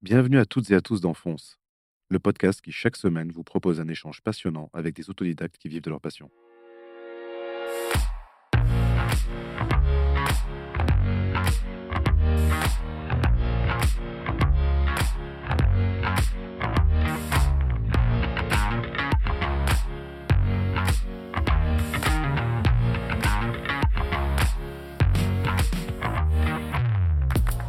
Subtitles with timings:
[0.00, 1.12] Bienvenue à toutes et à tous dans
[2.08, 5.82] le podcast qui chaque semaine vous propose un échange passionnant avec des autodidactes qui vivent
[5.82, 6.30] de leur passion.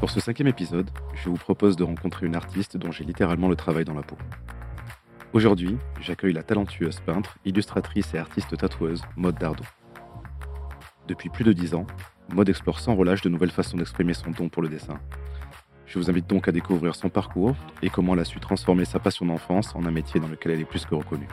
[0.10, 3.56] Pour ce cinquième épisode, je vous propose de rencontrer une artiste dont j'ai littéralement le
[3.56, 4.18] travail dans la peau.
[5.34, 9.66] Aujourd'hui, j'accueille la talentueuse peintre, illustratrice et artiste tatoueuse Maud Dardot.
[11.08, 11.86] Depuis plus de dix ans,
[12.34, 15.00] Maud explore sans relâche de nouvelles façons d'exprimer son don pour le dessin.
[15.86, 18.98] Je vous invite donc à découvrir son parcours et comment elle a su transformer sa
[18.98, 21.30] passion d'enfance en un métier dans lequel elle est plus que reconnue.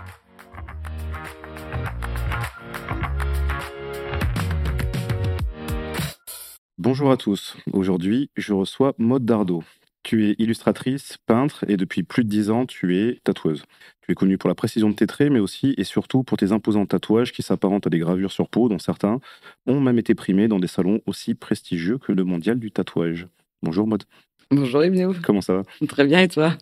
[6.88, 7.56] Bonjour à tous.
[7.72, 9.64] Aujourd'hui, je reçois Maud Dardot.
[10.04, 13.64] Tu es illustratrice, peintre et depuis plus de dix ans, tu es tatoueuse.
[14.02, 16.52] Tu es connue pour la précision de tes traits, mais aussi et surtout pour tes
[16.52, 19.18] imposants tatouages qui s'apparentent à des gravures sur peau, dont certains
[19.66, 23.26] ont même été primés dans des salons aussi prestigieux que le Mondial du tatouage.
[23.64, 24.04] Bonjour Maud.
[24.52, 25.12] Bonjour Emilio.
[25.24, 25.62] Comment ça va?
[25.88, 26.56] Très bien et toi?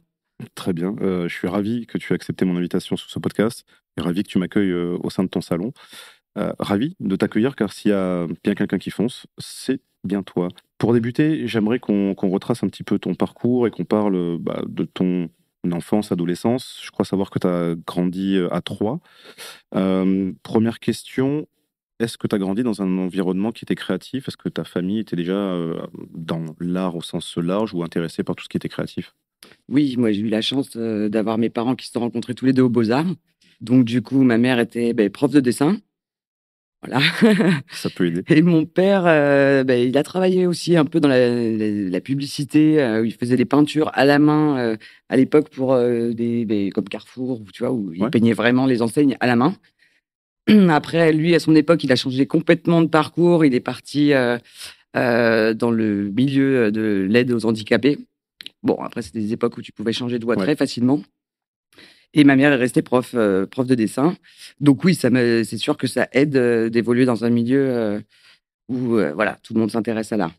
[0.55, 0.97] Très bien.
[1.03, 3.67] Euh, je suis ravi que tu aies accepté mon invitation sur ce podcast
[3.99, 5.75] et ravi que tu m'accueilles euh, au sein de ton salon.
[6.39, 10.49] Euh, ravi de t'accueillir car s'il y a bien quelqu'un qui fonce, c'est bien toi.
[10.79, 14.85] Pour débuter, j'aimerais qu'on retrace un petit peu ton parcours et qu'on parle bah, de
[14.85, 15.29] ton
[15.73, 16.81] enfance, adolescence.
[16.83, 19.01] Je crois savoir que tu as grandi euh, à Troyes.
[19.75, 21.47] Euh, première question,
[22.01, 24.29] est-ce que tu as grandi dans un environnement qui était créatif?
[24.29, 28.37] Est-ce que ta famille était déjà euh, dans l'art au sens large ou intéressée par
[28.37, 29.15] tout ce qui était créatif?
[29.69, 32.55] Oui, moi j'ai eu la chance d'avoir mes parents qui se sont rencontrés tous les
[32.55, 33.15] deux aux Beaux-Arts.
[33.61, 35.77] Donc du coup, ma mère était ben, prof de dessin.
[36.85, 37.01] Voilà.
[37.71, 38.23] Ça peut aider.
[38.29, 43.01] Et mon père, euh, ben, il a travaillé aussi un peu dans la, publicité, euh,
[43.01, 44.77] où il faisait des peintures à la main euh,
[45.09, 49.17] à l'époque pour des, des, comme Carrefour, tu vois, où il peignait vraiment les enseignes
[49.21, 49.55] à la main.
[50.69, 53.45] Après, lui, à son époque, il a changé complètement de parcours.
[53.45, 54.13] Il est parti
[54.95, 57.99] dans le milieu de l'aide aux handicapés.
[58.63, 61.03] Bon, après, c'était des époques où tu pouvais changer de voie très facilement.
[62.15, 64.17] Et ma mère est restée prof, euh, prof de dessin.
[64.61, 68.01] Donc oui, ça c'est sûr que ça aide euh, d'évoluer dans un milieu euh,
[68.69, 70.33] où voilà, tout le monde s'intéresse à l'art.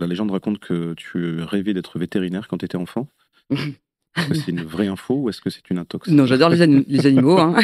[0.00, 3.08] La légende raconte que tu rêvais d'être vétérinaire quand tu étais enfant.
[4.16, 6.06] Est-ce que c'est une vraie info ou est-ce que c'est une intox?
[6.08, 7.36] Non, j'adore les, animaux.
[7.36, 7.56] Hein.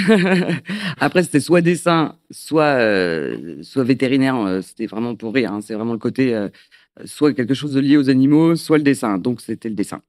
[0.99, 2.77] Après, c'était soit dessin, soit,
[3.63, 4.59] soit vétérinaire.
[4.61, 5.53] C'était vraiment pour rire.
[5.53, 5.61] Hein.
[5.61, 6.49] C'est vraiment le côté
[7.05, 9.17] soit quelque chose de lié aux animaux, soit le dessin.
[9.17, 10.03] Donc, c'était le dessin.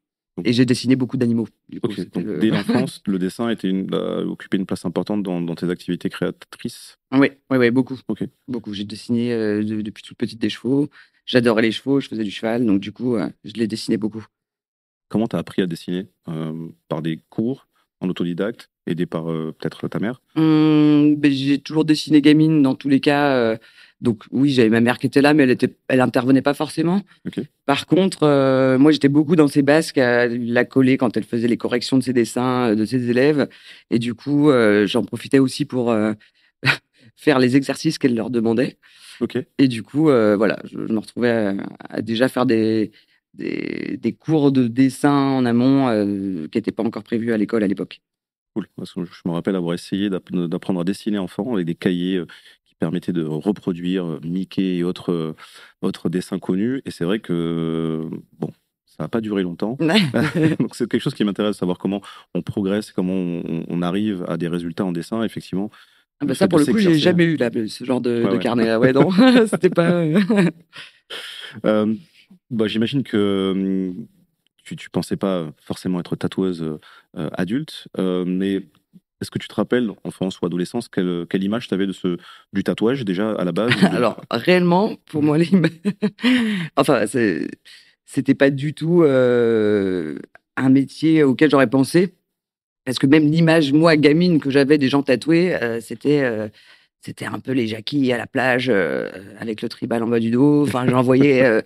[0.46, 1.47] Et j'ai dessiné beaucoup d'animaux.
[1.69, 1.80] Dès
[2.50, 7.31] l'enfance, le dessin était une, a occupé une place importante dans, tes activités créatrices Oui,
[7.50, 8.00] oui, oui beaucoup.
[8.47, 8.74] beaucoup.
[8.74, 10.90] J'ai dessiné euh, depuis toute petite des chevaux.
[11.25, 14.25] J'adorais les chevaux, je faisais du cheval, donc du coup, euh, je les dessinais beaucoup.
[15.09, 17.68] Comment tu as appris à dessiner euh, Par des cours,
[18.00, 20.22] en autodidacte, aidé par peut-être ta mère?
[20.36, 23.59] Hum, ben, J'ai toujours dessiné gamine dans tous les cas.
[24.01, 27.01] Donc oui, j'avais ma mère qui était là, mais elle était, elle intervenait pas forcément.
[27.67, 31.47] Par contre, euh, moi j'étais beaucoup dans ses basques, à la coller quand elle faisait
[31.47, 33.47] les corrections de ses dessins euh, de ses élèves,
[33.91, 35.95] et du coup euh, j'en profitais aussi pour
[37.16, 38.78] faire les exercices qu'elle leur demandait.
[39.59, 41.56] Et du coup, voilà, je, me retrouvais
[41.90, 42.91] à, déjà faire des,
[43.35, 45.91] des, cours de dessin en amont
[46.51, 48.01] qui n'étaient pas encore prévus à l'école à l'époque.
[48.56, 48.67] Cool.
[48.84, 52.19] Je me rappelle avoir essayé d'apprendre à dessiner enfant avec des cahiers
[52.81, 55.36] permettait de reproduire euh, Mickey et autres, euh,
[55.84, 56.81] autres dessins connus.
[56.86, 58.09] Et c'est vrai que,
[58.40, 58.52] bon,
[58.86, 59.78] ça n'a pas duré longtemps.
[60.59, 62.02] Donc c'est quelque chose qui m'intéresse, savoir comment
[62.34, 65.70] on progresse, comment on, arrive à des résultats en dessin, effectivement.
[66.20, 68.66] Ah bah ça, pour le coup, j'ai jamais eu là, ce genre de, carnet.
[68.66, 68.80] Là.
[68.80, 69.09] Ouais, non,
[69.47, 69.91] c'était pas.
[71.66, 71.94] euh,
[72.50, 74.08] bah, J'imagine que hum,
[74.64, 76.80] tu, tu pensais pas forcément être tatoueuse
[77.16, 78.64] euh, adulte, mais
[79.22, 82.18] est-ce que tu te rappelles, enfance ou adolescence, quelle, quelle image tu avais de ce,
[82.54, 85.38] du tatouage déjà à la base Alors, réellement, pour moi,
[86.76, 90.18] enfin, c'était pas du tout euh,
[90.58, 92.16] un métier auquel j'aurais pensé.
[92.84, 96.22] Parce que même l'image, moi, gamine, que j'avais des gens tatoués, euh, c'était.
[96.24, 96.50] Euh,
[97.03, 98.70] c'était un peu les jacquis à la plage
[99.40, 100.62] avec le tribal en bas du dos.
[100.67, 101.64] Enfin, j'en voyais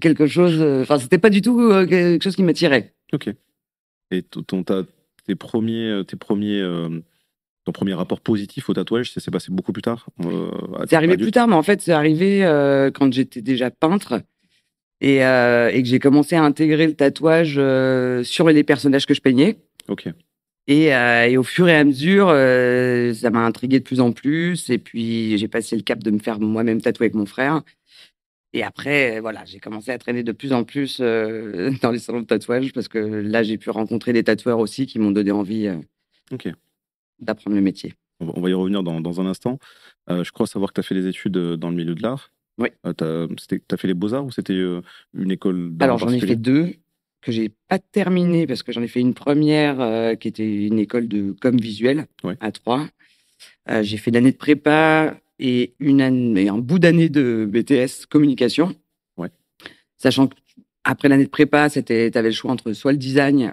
[0.00, 0.60] quelque chose.
[0.82, 2.92] Enfin, c'était pas du tout quelque chose qui m'attirait.
[3.12, 3.30] Ok.
[4.10, 4.64] Et ton,
[5.26, 7.00] tes premiers, euh, tes premiers, euh,
[7.64, 10.50] ton premier rapport positif au tatouage, ça s'est passé beaucoup plus tard euh,
[10.88, 12.40] C'est arrivé plus tard, mais en fait, c'est arrivé
[12.94, 14.22] quand j'étais déjà peintre
[15.00, 17.54] et, et que j'ai commencé à intégrer le tatouage
[18.26, 19.58] sur les personnages que je peignais.
[19.88, 20.08] Ok.
[20.66, 22.28] Et, et, au fur et à mesure,
[23.14, 24.68] ça m'a intrigué de plus en plus.
[24.70, 27.62] Et puis, j'ai passé le cap de me faire moi-même tatouer avec mon frère.
[28.54, 32.26] Et après, voilà, j'ai commencé à traîner de plus en plus dans les salons de
[32.26, 35.68] tatouage parce que là, j'ai pu rencontrer des tatoueurs aussi qui m'ont donné envie
[37.20, 37.94] d'apprendre le métier.
[38.20, 39.58] On va y revenir dans, dans un instant.
[40.08, 42.30] je crois savoir que tu as fait des études dans le milieu de l'art.
[42.58, 42.68] Oui.
[42.84, 44.60] tu as, fait les beaux-arts ou c'était
[45.14, 46.74] une école d'art Alors, j'en ai fait deux
[47.22, 51.08] que j'ai pas terminé parce que j'en ai fait une première qui était une école
[51.08, 52.06] de com visuel
[52.40, 52.88] à Troyes.
[53.80, 58.76] j'ai fait l'année de prépa et une année, un bout d'année de BTS communication.
[59.16, 59.28] Ouais.
[59.98, 63.52] Sachant qu'après l'année de prépa, tu avais le choix entre soit le design,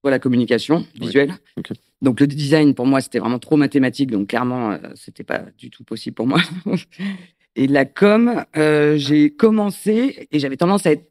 [0.00, 1.32] soit la communication visuelle.
[2.02, 5.84] Donc le design, pour moi, c'était vraiment trop mathématique, donc clairement, c'était pas du tout
[5.84, 6.40] possible pour moi.
[7.54, 11.08] et la com, euh, j'ai commencé et j'avais tendance à être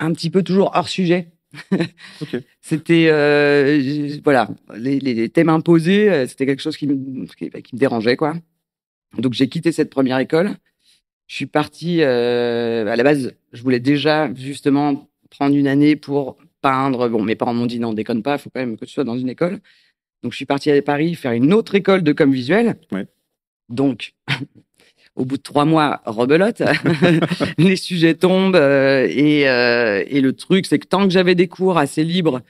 [0.00, 1.28] un petit peu toujours hors sujet.
[2.60, 8.16] C'était euh, voilà les, thèmes imposés, euh, c'était quelque chose qui me, qui, me dérangeait
[8.16, 8.36] quoi.
[9.18, 10.50] Donc j'ai quitté cette première école.
[11.26, 16.38] Je suis parti euh, à la base, je voulais déjà justement prendre une année pour
[16.60, 17.08] peindre.
[17.08, 19.04] Bon, mes parents m'ont dit non, déconne pas, il faut quand même que tu sois
[19.04, 19.60] dans une école.
[20.22, 22.76] Donc je suis parti à Paris faire une autre école de com visuel.
[22.92, 23.06] Ouais.
[23.68, 24.14] Donc
[25.16, 26.62] au bout de trois mois, rebelote,
[27.58, 31.48] les sujets tombent euh, et, euh, et, le truc, c'est que tant que j'avais des
[31.48, 32.40] cours assez libres,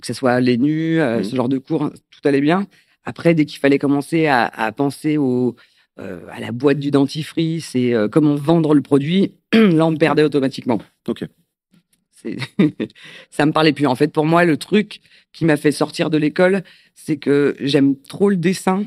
[0.00, 1.24] que ce soit les nus, euh, mmh.
[1.24, 2.66] ce genre de cours, tout allait bien.
[3.04, 5.54] Après, dès qu'il fallait commencer à, à penser au,
[5.98, 10.80] à la boîte du dentifrice et comment vendre le produit, là, on me perdait automatiquement.
[11.08, 11.24] Ok.
[13.30, 13.86] ça me parlait plus.
[13.86, 15.00] En fait, pour moi, le truc
[15.32, 16.62] qui m'a fait sortir de l'école,
[16.94, 18.84] c'est que j'aime trop le dessin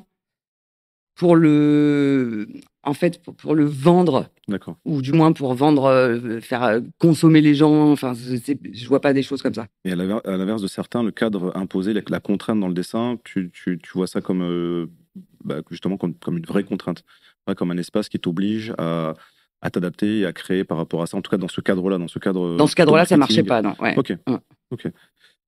[1.15, 2.47] pour le,
[2.83, 4.29] en fait, pour, le vendre.
[4.47, 4.77] D'accord.
[4.85, 7.91] Ou du moins pour vendre, euh, faire euh, consommer les gens.
[7.91, 9.67] Enfin, je vois pas des choses comme ça.
[9.83, 13.51] Et à l'inverse de certains, le cadre imposé, la, contrainte dans le dessin, tu,
[13.93, 14.87] vois ça comme euh,
[15.49, 17.03] bah, justement comme, une vraie contrainte,
[17.57, 19.15] comme un espace qui t'oblige à,
[19.71, 21.17] t'adapter et à créer par rapport à ça.
[21.17, 22.55] En tout cas, dans ce cadre-là, dans ce cadre.
[22.55, 23.73] Dans ce cadre-là, ça marchait pas, non.
[23.97, 24.13] Ok.
[24.71, 24.87] Ok.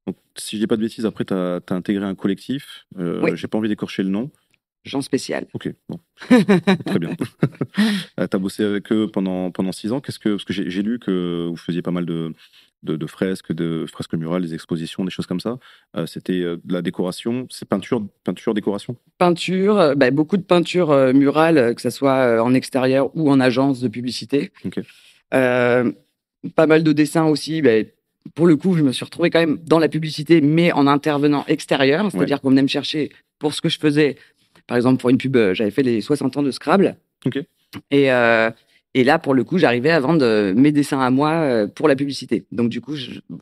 [0.08, 2.88] Donc, si je dis pas de bêtises, après, tu as, intégré un collectif.
[2.98, 4.32] Euh, J'ai pas envie d'écorcher le nom.
[4.84, 5.46] Jean Spécial.
[5.54, 6.00] Ok, bon.
[6.20, 7.12] Très bien.
[8.20, 10.02] Euh, tu as bossé avec eux pendant, pendant six ans.
[10.02, 12.34] Qu'est-ce que, parce que j'ai lu que vous faisiez pas mal de,
[12.84, 15.58] de, fresques, de fresques murales, des expositions, des choses comme ça.
[15.96, 17.48] Euh, c'était euh, de la décoration.
[17.50, 18.96] C'est peinture, peinture, décoration?
[19.18, 23.88] Peinture, bah, beaucoup de peinture murale, que ce soit en extérieur ou en agence de
[23.88, 24.52] publicité.
[25.30, 25.84] pas
[26.68, 27.62] mal de dessins aussi.
[27.62, 27.72] Bah,
[28.36, 31.44] pour le coup, je me suis retrouvé quand même dans la publicité, mais en intervenant
[31.48, 32.12] extérieur.
[32.12, 34.18] C'est-à-dire qu'on venait me chercher pour ce que je faisais
[34.72, 36.96] par exemple, pour une pub, euh, j'avais fait les 60 ans de Scrabble.
[37.92, 38.50] Et, euh,
[38.94, 41.96] et là, pour le coup, j'arrivais à vendre euh, mes dessins à moi pour la
[41.96, 42.46] publicité.
[42.52, 42.96] Donc, du coup,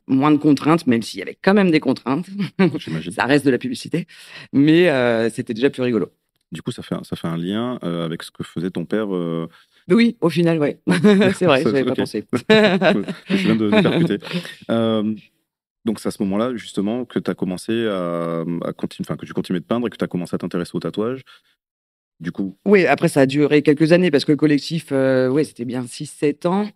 [0.08, 2.28] moins de contraintes, même s'il y avait quand même des contraintes.
[3.12, 4.08] ça reste de la publicité.
[4.54, 6.10] Mais c'était déjà plus rigolo.
[6.52, 9.08] Du coup, ça fait un, ça fait un lien avec ce que faisait ton père.
[9.90, 10.76] Oui, au final, oui.
[11.34, 12.26] c'est vrai, je n'avais pas pensé.
[12.50, 14.20] je viens de, de percuter.
[15.86, 18.44] Donc c'est à ce moment-là justement que tu as commencé à,
[18.78, 20.80] continuer, enfin que tu continuais de peindre et que tu as commencé à t'intéresser au
[20.80, 21.24] tatouage.
[22.20, 22.58] Du coup.
[22.66, 25.84] Oui, après ça a duré quelques années parce que le collectif, euh, ouais, c'était bien
[25.84, 26.70] 6-7 ans.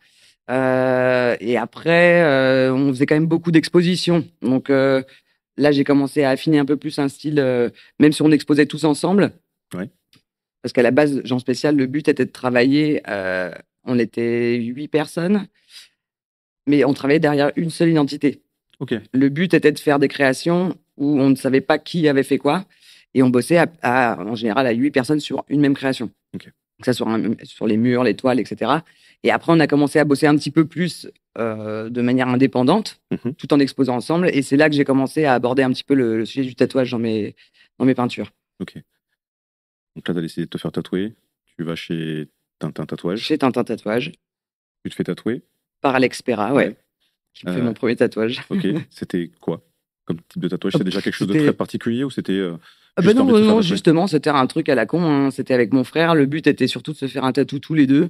[0.50, 4.25] Euh, et après, euh, on faisait quand même beaucoup d'expositions.
[4.42, 8.66] Donc là, j'ai commencé à affiner un peu plus un style, même si on exposait
[8.66, 9.31] tous ensemble.
[9.74, 9.90] Ouais.
[10.62, 13.01] Parce qu'à la base, Jean Spécial, le but était de travailler.
[13.86, 15.48] on était huit personnes,
[16.68, 18.42] mais on travaillait derrière une seule identité.
[19.13, 22.38] Le but était de faire des créations où on ne savait pas qui avait fait
[22.38, 22.65] quoi.
[23.13, 26.10] Et on bossait à, en général à huit personnes sur une même création.
[26.39, 27.08] Que ça soit
[27.43, 28.72] sur les murs, les toiles, etc.
[29.24, 33.00] Et après, on a commencé à bosser un petit peu plus euh, de manière indépendante,
[33.12, 33.36] mhm.
[33.36, 34.29] tout en exposant ensemble.
[34.34, 36.91] Et c'est là que j'ai commencé à aborder un petit peu le, sujet du tatouage
[36.91, 37.36] dans mes,
[37.77, 38.32] dans mes peintures.
[38.60, 38.75] Ok.
[39.96, 41.13] Donc là, tu as décidé de te faire tatouer.
[41.55, 42.27] Tu vas chez
[42.58, 43.20] Tintin Tatouage.
[43.20, 44.12] Chez Tintin Tatouage.
[44.84, 45.43] Tu te fais tatouer
[45.82, 46.75] Par Alex Pera, ouais
[47.34, 48.41] qui me fait euh, mon premier tatouage.
[48.50, 49.62] Ok, c'était quoi?
[50.05, 52.53] Comme type de tatouage C'était déjà quelque chose de très particulier ou c'était euh,
[52.95, 55.03] ah bah non, non justement, c'était un truc à la con.
[55.03, 55.31] Hein.
[55.31, 56.13] C'était avec mon frère.
[56.13, 58.10] Le but était surtout de se faire un tatou tous les deux.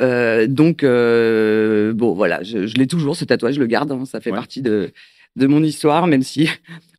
[0.00, 3.92] Euh, donc, bon, voilà, je, l'ai toujours, ce tatouage, je le garde.
[3.92, 4.06] Hein.
[4.06, 4.92] Ça fait partie de,
[5.36, 6.48] de mon histoire, même si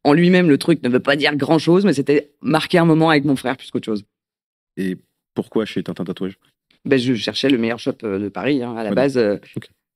[0.04, 3.25] en lui-même, le truc ne veut pas dire grand-chose, mais c'était marquer un moment avec
[3.25, 4.04] mon frère plus qu'autre chose.
[4.77, 4.98] Et
[5.34, 6.38] pourquoi chez Tintin Tatouage?
[6.86, 8.62] Ben, Je cherchais le meilleur shop de Paris.
[8.62, 9.20] Hein, à la base,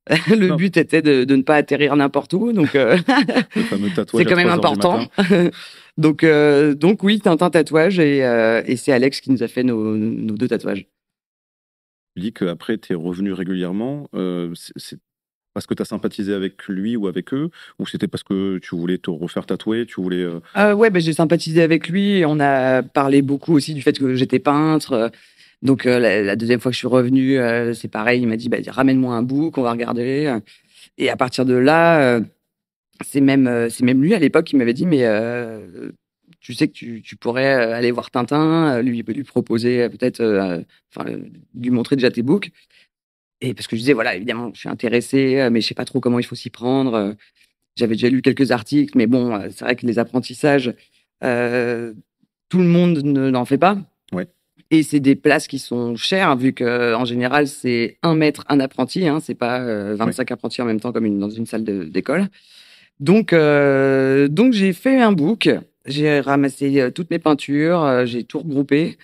[0.27, 2.97] le but était de, ne pas atterrir n'importe où, donc euh,
[3.53, 5.07] c'est quand même important.
[5.97, 9.63] donc, euh, donc oui, Tintin tatouage et, euh, et c'est Alex qui nous a fait
[9.63, 10.87] nos, deux tatouages.
[12.15, 14.09] Tu dis qu'après, tu es revenu régulièrement.
[14.55, 14.99] c'est
[15.53, 17.49] parce que tu as sympathisé avec lui ou avec eux
[17.79, 20.25] Ou c'était parce que tu voulais te refaire tatouer tu voulais,
[20.55, 22.17] Ouais, ben, j'ai sympathisé avec lui.
[22.17, 25.11] Et on a parlé beaucoup aussi du fait que j'étais peintre.
[25.61, 27.37] Donc la, deuxième fois que je suis revenu,
[27.73, 30.37] c'est pareil, il m'a dit bah, ramène-moi un book, on va regarder.
[30.97, 32.21] Et à partir de là,
[33.05, 35.05] c'est même c'est même lui à l'époque qui m'avait dit mais
[36.39, 40.21] tu sais que tu, tu, pourrais aller voir Tintin, lui lui proposer peut-être,
[40.95, 41.09] enfin
[41.53, 42.51] lui montrer déjà tes books.
[43.41, 45.99] Et parce que je disais voilà évidemment je suis intéressé, mais je sais pas trop
[45.99, 47.15] comment il faut s'y prendre.
[47.75, 50.73] J'avais déjà lu quelques articles, mais bon c'est vrai que les apprentissages
[52.49, 53.77] tout le monde n'en fait pas.
[54.71, 59.07] Et c'est des places qui sont chères, vu qu'en général, c'est un maître, un apprenti.
[59.07, 59.59] Hein, c'est pas
[59.95, 62.27] 25 euh, apprentis en même temps comme une, dans une salle d'école.
[62.99, 65.49] Donc, euh, donc j'ai fait un book.
[65.85, 68.97] J'ai ramassé euh, toutes mes peintures, j'ai tout regroupé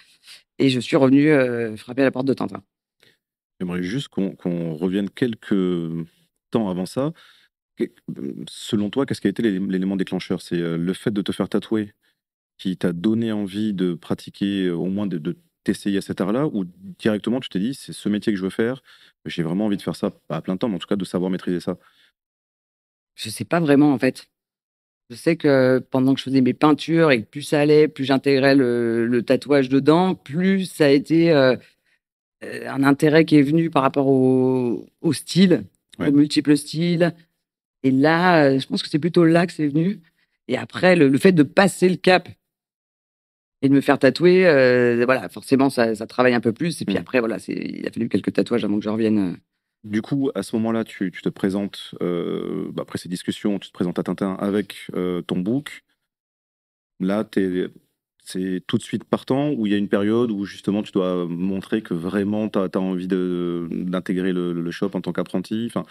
[0.60, 1.32] et je suis revenu
[1.78, 2.62] frapper à la porte de Tintin.
[3.60, 5.56] J'aimerais juste qu'on revienne quelques
[6.52, 7.12] temps avant ça.
[8.48, 10.42] Selon toi, qu'est-ce qui a été l'élément déclencheur?
[10.42, 11.94] C'est le fait de te faire tatouer
[12.58, 16.66] qui t'a donné envie de pratiquer, au moins de, t'essayer à cet art-là, ou
[17.00, 18.82] directement tu t'es dit, c'est ce métier que je veux faire,
[19.26, 21.06] j'ai vraiment envie de faire ça, pas à plein temps, mais en tout cas de
[21.06, 21.78] savoir maîtriser ça?
[23.16, 24.28] Je sais pas vraiment en fait.
[25.10, 28.06] Je sais que pendant que je faisais mes peintures et que plus ça allait, plus
[28.06, 31.56] j'intégrais le, tatouage dedans, plus ça a été euh,
[32.44, 35.64] euh, un intérêt qui est venu par rapport au, style,
[36.00, 37.14] aux multiples styles.
[37.84, 40.02] Et là, euh, je pense que c'est plutôt là que c'est venu.
[40.48, 42.28] Et après, le, fait de passer le cap
[43.66, 46.82] et de me faire tatouer, euh, voilà, forcément, ça, travaille un peu plus.
[46.82, 47.00] Et puis mm.
[47.00, 49.18] après, voilà, il a fallu quelques tatouages avant que je revienne.
[49.18, 49.38] Euh.
[49.84, 53.74] Du coup, à ce moment-là, tu, te présentes, euh, bah, après ces discussions, tu te
[53.74, 54.92] présentes à Tintin avec
[55.28, 55.84] ton book.
[57.00, 57.28] Là,
[58.24, 61.28] c'est tout de suite partant ou il y a une période où justement tu dois
[61.28, 65.66] montrer que vraiment tu as, envie d'intégrer le, le, shop en tant qu'apprenti?
[65.68, 65.86] Enfin,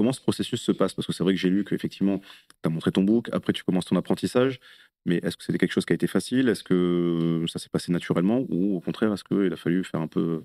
[0.00, 0.94] Comment ce processus se passe?
[0.94, 2.26] Parce que c'est vrai que j'ai lu qu'effectivement, tu
[2.64, 4.58] as montré ton book, après tu commences ton apprentissage,
[5.06, 6.48] mais est-ce que c'était quelque chose qui a été facile?
[6.48, 8.44] Est-ce que ça s'est passé naturellement?
[8.48, 10.42] Ou au contraire, est-ce qu'il a fallu faire un peu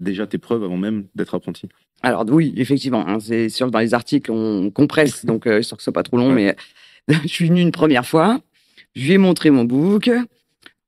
[0.00, 1.68] déjà tes preuves avant même d'être apprenti?
[2.02, 5.76] Alors oui, effectivement, hein, c'est sûr que dans les articles, on compresse, donc euh, sûr
[5.76, 6.56] que ce soit pas trop long, mais
[7.08, 8.40] je suis venu une première fois,
[8.94, 10.10] je lui ai montré mon book,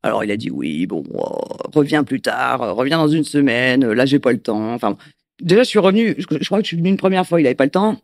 [0.02, 1.38] alors il a dit oui, bon, oh,
[1.74, 4.96] reviens plus tard, reviens dans une semaine, là j'ai pas le temps, enfin
[5.40, 7.54] Déjà, je suis revenu, je, crois que je suis venu une première fois, il n'avait
[7.54, 8.00] pas le temps.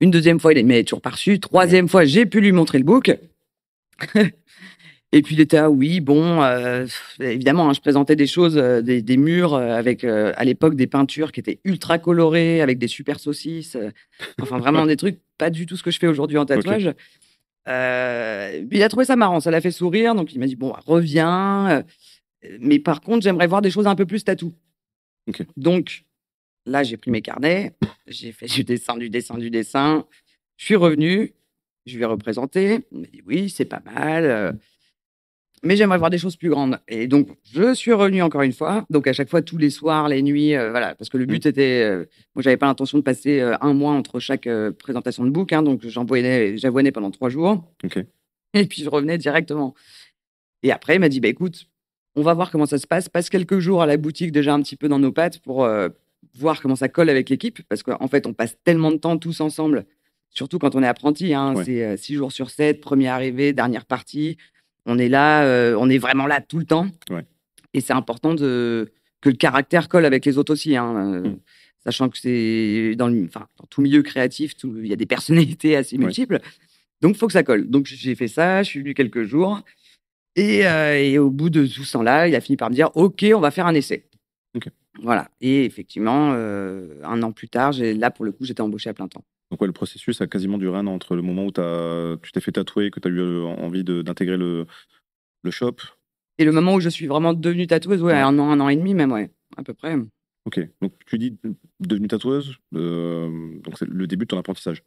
[0.00, 1.38] Une deuxième fois, il a mais toujours pas reçu.
[1.38, 3.16] Troisième fois, j'ai pu lui montrer le book.
[5.12, 6.86] Et puis il était ah oui, bon, euh,
[7.20, 11.30] évidemment, hein, je présentais des choses, euh, des, murs euh, avec à l'époque des peintures
[11.30, 13.76] qui étaient ultra colorées, avec des super saucisses,
[14.42, 16.92] enfin vraiment des trucs pas du tout ce que je fais aujourd'hui en tatouage.
[17.68, 21.84] il a trouvé ça marrant, ça l'a fait sourire, donc il m'a dit bon, reviens,
[22.58, 24.52] mais par contre j'aimerais voir des choses un peu plus tatou.
[25.56, 26.04] Donc
[26.66, 27.74] Là, j'ai pris mes carnets,
[28.06, 30.06] j'ai fait du dessin, du dessin, du dessin.
[30.56, 31.34] Je suis revenu,
[31.86, 32.80] je lui ai représenté.
[32.92, 34.24] Il m'a dit oui, c'est pas mal.
[34.24, 34.52] Euh,
[35.62, 36.78] mais j'aimerais voir des choses plus grandes.
[36.88, 38.84] Et donc, je suis revenu encore une fois.
[38.90, 41.46] Donc, à chaque fois, tous les soirs, les nuits, euh, voilà, parce que le but
[41.46, 41.48] mmh.
[41.48, 41.82] était.
[41.82, 44.48] Euh, moi, j'avais pas l'intention de passer un mois entre chaque
[44.78, 45.52] présentation de book.
[45.52, 47.64] Hein, donc, j'avoinais pendant trois jours.
[48.54, 49.74] Et puis, je revenais directement.
[50.62, 51.66] Et après, il m'a dit bah, écoute,
[52.14, 53.08] on va voir comment ça se passe.
[53.08, 55.66] Passe quelques jours à la boutique, déjà un petit peu dans nos pattes pour
[56.34, 59.40] voir comment ça colle avec l'équipe, parce qu'en fait, on passe tellement de temps tous
[59.40, 59.86] ensemble,
[60.34, 61.34] surtout quand on est apprenti.
[61.34, 64.36] Hein, C'est euh, six jours sur sept, première arrivée, dernière partie.
[64.86, 66.86] On est là, euh, on est vraiment là tout le temps.
[67.72, 70.76] Et c'est important de, que le caractère colle avec les autres aussi.
[70.76, 71.38] Hein, euh, mm.
[71.84, 76.40] Sachant que c'est dans, dans, tout milieu créatif, il y a des personnalités assez multiples.
[77.02, 77.68] Donc, il faut que ça colle.
[77.68, 79.60] Donc, j'ai fait ça, je suis venu quelques jours.
[80.36, 83.24] Et, et, au bout de tout ce temps-là, il a fini par me dire OK,
[83.34, 84.08] on va faire un essai.
[85.02, 85.28] Voilà.
[85.40, 89.08] Et effectivement, euh, un an plus tard, là, pour le coup, j'étais embauché à plein
[89.08, 89.24] temps.
[89.50, 92.32] Donc, ouais, le processus a quasiment duré un an entre le moment où as, tu
[92.32, 94.66] t'es fait tatouer, que tu as eu euh, envie d'intégrer le,
[95.42, 95.76] le shop.
[96.38, 98.76] Et le moment où je suis vraiment devenue tatoueuse, ouais, un an, un an et
[98.76, 99.96] demi même, ouais, à peu près.
[100.46, 100.60] Ok.
[100.82, 101.36] Donc, tu dis
[101.80, 104.82] devenue tatoueuse, euh, donc c'est le début de ton apprentissage.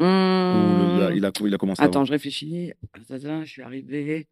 [0.00, 0.04] Mmh.
[0.04, 2.72] il, a, il, a, commencé Attends, je réfléchis.
[3.08, 4.28] Je suis arrivé.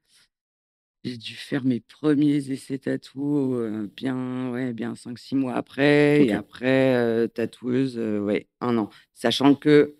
[1.06, 6.24] J'ai dû faire mes premiers essais tatou euh, bien, ouais, bien 5-6 mois après.
[6.26, 8.90] Et après, euh, tatoueuse, euh, ouais, un an.
[9.14, 9.94] Sachant que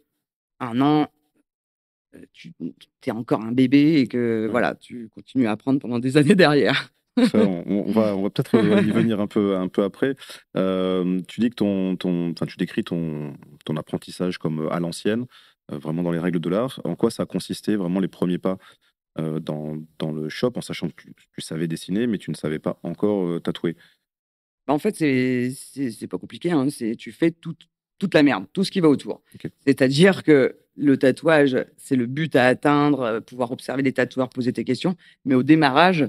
[0.58, 1.06] un an,
[2.32, 2.52] tu
[3.06, 6.90] es encore un bébé et que voilà, tu continues à apprendre pendant des années derrière.
[7.34, 10.16] on, va, on va peut-être y venir un peu, un peu après.
[10.56, 13.32] tu dis que ton, ton, tu décris ton,
[13.64, 15.26] ton apprentissage comme à l'ancienne,
[15.68, 16.80] vraiment dans les règles de l'art.
[16.82, 18.58] En quoi ça a consisté vraiment les premiers pas
[19.18, 22.58] euh, dans, dans, le shop en sachant que tu, savais dessiner, mais tu ne savais
[22.58, 23.76] pas encore euh, tatouer
[24.66, 26.50] bah, En fait, c'est pas compliqué.
[26.50, 26.68] Hein.
[26.98, 27.56] Tu fais tout,
[27.98, 29.22] toute la merde, tout ce qui va autour.
[29.64, 34.52] C'est-à-dire que le tatouage, c'est le but à atteindre, euh, pouvoir observer les tatoueurs, poser
[34.52, 34.96] tes questions.
[35.24, 36.08] Mais au démarrage,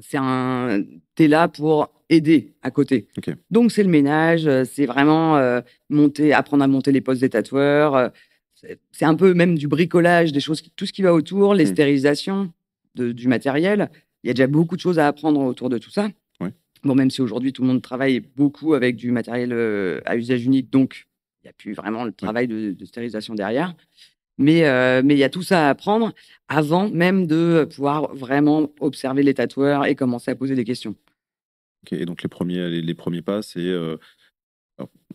[0.00, 0.82] c'est un,
[1.14, 3.08] t'es là pour aider à côté.
[3.50, 5.60] Donc c'est le ménage, c'est vraiment euh,
[5.90, 8.12] monter, apprendre à monter les postes des tatoueurs.
[8.64, 11.64] Euh, c'est un peu même du bricolage, des choses, tout ce qui va autour, les
[11.64, 11.68] mmh.
[11.68, 12.52] stérilisations
[12.94, 13.90] du matériel.
[14.24, 16.08] Il y a déjà beaucoup de choses à apprendre autour de tout ça.
[16.84, 19.52] Bon, même si aujourd'hui tout le monde travaille beaucoup avec du matériel
[20.04, 21.08] à usage unique, donc
[21.42, 23.74] il n'y a plus vraiment le travail de, stérilisation derrière.
[24.38, 24.62] Mais
[25.02, 26.12] mais il y a tout ça à apprendre
[26.46, 30.94] avant même de pouvoir vraiment observer les tatoueurs et commencer à poser des questions.
[31.92, 33.96] Et donc les premiers, les, premiers pas, c'est euh,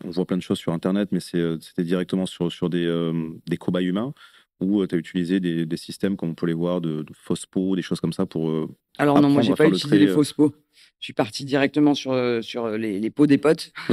[0.04, 3.30] on voit plein de choses sur Internet, mais euh, c'était directement sur, sur des, euh,
[3.46, 4.12] des cobayes humains
[4.60, 7.44] où tu as utilisé des, des, systèmes comme on peut les voir, de, de fausses
[7.44, 8.68] peaux, des choses comme ça pour.
[8.98, 10.54] Alors non, moi j'ai pas utilisé les fausses peaux.
[11.00, 13.72] Je suis parti directement sur, sur les, les peaux des potes.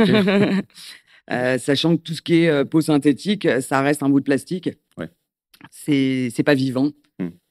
[1.27, 4.69] sachant que tout ce qui est peau synthétique, ça reste un bout de plastique.
[4.97, 5.09] Ouais.
[5.71, 6.91] C'est pas vivant.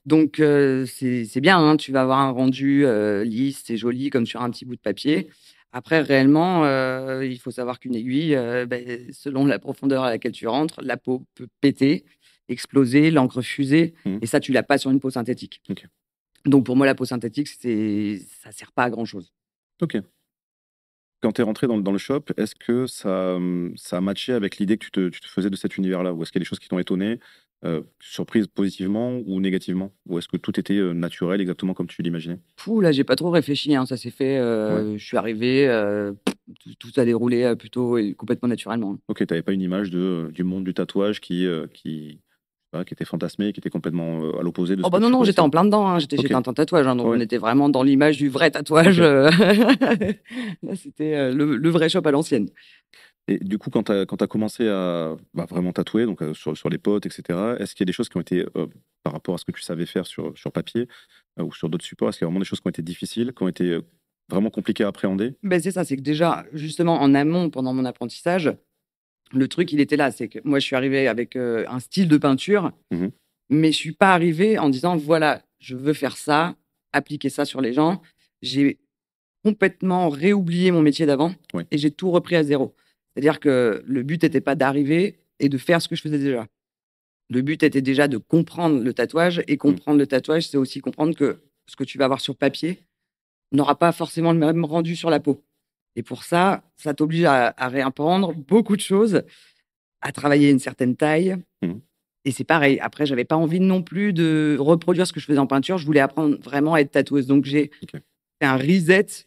[0.07, 4.27] Donc euh, c'est bien, hein, tu vas avoir un rendu euh, lisse, c'est joli comme
[4.27, 5.29] sur un petit bout de papier.
[5.73, 8.35] Après, réellement, euh, il faut savoir qu'une aiguille,
[8.67, 12.05] ben, selon la profondeur à laquelle tu rentres, la peau peut péter,
[12.49, 14.19] exploser, l'encre fuser, mmh.
[14.23, 15.62] et ça, tu l'as pas sur une peau synthétique.
[16.45, 19.33] Donc pour moi, la peau synthétique, ça sert pas à grand chose.
[19.81, 19.99] Ok.
[21.23, 23.39] Quand tu es rentré dans, le shop, est-ce que ça,
[23.77, 26.15] ça a matché avec l'idée que tu te, tu te, faisais de cet univers-là?
[26.15, 27.21] Ou est-ce qu'il y a des choses qui t'ont étonné?
[27.62, 29.93] Euh, surprise positivement ou négativement?
[30.09, 32.38] Ou est-ce que tout était euh, naturel, exactement comme tu l'imaginais?
[32.57, 33.75] Fou, là, j'ai pas trop réfléchi.
[33.76, 34.38] Hein, ça s'est fait.
[34.38, 35.69] Euh, je suis arrivé,
[36.79, 38.97] tout, a déroulé plutôt et complètement naturellement.
[39.09, 42.19] Ok, tu n'avais pas une image de, du monde du tatouage qui, qui,
[42.87, 44.83] qui était fantasmé, qui était complètement à l'opposé de.
[44.83, 45.87] Oh bah non non, j'étais en plein dedans.
[45.87, 49.00] Hein, j'étais chez Tintin Tatouage, hein, donc on était vraiment dans l'image du vrai tatouage.
[49.02, 52.49] là, c'était le, vrai shop à l'ancienne.
[53.29, 56.57] Et du coup, quand tu as, as, commencé à bah, vraiment tatouer, donc euh, sur,
[56.57, 58.67] sur, les potes, etc., est-ce qu'il y a des choses qui ont été, euh,
[59.03, 60.89] par rapport à ce que tu savais faire sur, sur papier
[61.39, 62.83] euh, ou sur d'autres supports, est-ce qu'il y a vraiment des choses qui ont été
[62.83, 63.79] difficiles, qui ont été
[64.29, 65.35] vraiment compliquées à appréhender?
[65.43, 68.53] Ben, C'est ça, c'est que déjà, justement, en amont, pendant mon apprentissage,
[69.33, 70.11] le truc, il était là.
[70.11, 73.09] C'est que moi, je suis arrivé avec un style de peinture, mmh
[73.50, 76.55] mais je suis pas arrivé en disant, voilà, je veux faire ça,
[76.93, 78.01] appliquer ça sur les gens.
[78.42, 78.79] J'ai
[79.44, 81.35] complètement réoublié mon métier d'avant
[81.71, 82.75] et j'ai tout repris à zéro.
[83.14, 86.46] C'est-à-dire que le but n'était pas d'arriver et de faire ce que je faisais déjà.
[87.31, 89.42] Le but était déjà de comprendre le tatouage.
[89.46, 89.59] Et mmh.
[89.59, 92.81] comprendre le tatouage, c'est aussi comprendre que ce que tu vas avoir sur papier
[93.53, 95.44] n'aura pas forcément le même rendu sur la peau.
[95.96, 99.23] Et pour ça, ça t'oblige à, réapprendre beaucoup de choses,
[100.01, 101.37] à travailler une certaine taille.
[101.62, 101.75] Mmh.
[102.25, 102.79] Et c'est pareil.
[102.81, 105.79] Après, j'avais pas envie non plus de reproduire ce que je faisais en peinture.
[105.79, 107.27] Je voulais apprendre vraiment à être tatoueuse.
[107.27, 109.27] Donc, j'ai fait un reset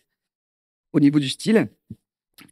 [0.91, 1.69] au niveau du style.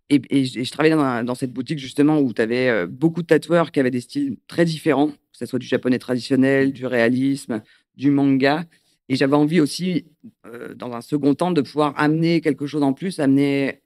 [0.10, 3.80] Et, je travaillais dans, cette boutique justement où tu avais euh, beaucoup de tatoueurs qui
[3.80, 7.62] avaient des styles très différents, que ce soit du japonais traditionnel, du réalisme,
[7.96, 8.66] du manga.
[9.10, 10.06] Et j'avais envie aussi,
[10.46, 13.82] euh, dans un second temps, de pouvoir amener quelque chose en plus, amener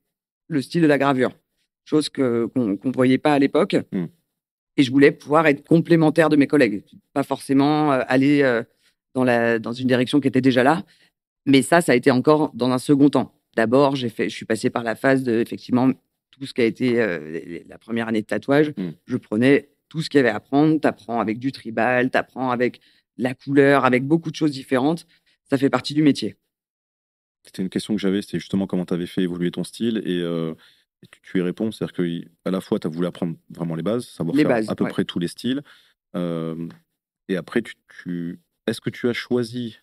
[0.47, 1.31] le style de la gravure,
[1.85, 3.75] chose qu'on ne voyait pas à l'époque.
[3.91, 4.05] Hmm.
[4.77, 8.61] Et je voulais pouvoir être complémentaire de mes collègues, pas forcément euh, aller
[9.13, 10.83] dans, la, dans une direction qui était déjà là.
[11.45, 13.34] Mais ça, ça a été encore dans un second temps.
[13.55, 15.89] D'abord, j'ai fait, je suis passé par la phase de effectivement
[16.31, 18.73] tout ce qui a été euh, la première année de tatouage.
[18.77, 18.89] Mmh.
[19.05, 20.79] Je prenais tout ce qu'il y avait à apprendre.
[20.79, 22.81] Tu apprends avec du tribal, tu apprends avec
[23.17, 25.05] la couleur, avec beaucoup de choses différentes.
[25.49, 26.35] Ça fait partie du métier.
[27.45, 30.19] C'était une question que j'avais, c'était justement comment tu avais fait évoluer ton style et,
[30.19, 30.55] euh,
[31.21, 31.71] tu, y réponds.
[31.71, 34.87] C'est-à-dire qu'à la fois, tu as voulu apprendre vraiment les bases, savoir faire à peu
[34.87, 35.61] près tous les styles.
[36.15, 36.67] Euh,
[37.29, 39.77] et après, tu, est-ce que tu as choisi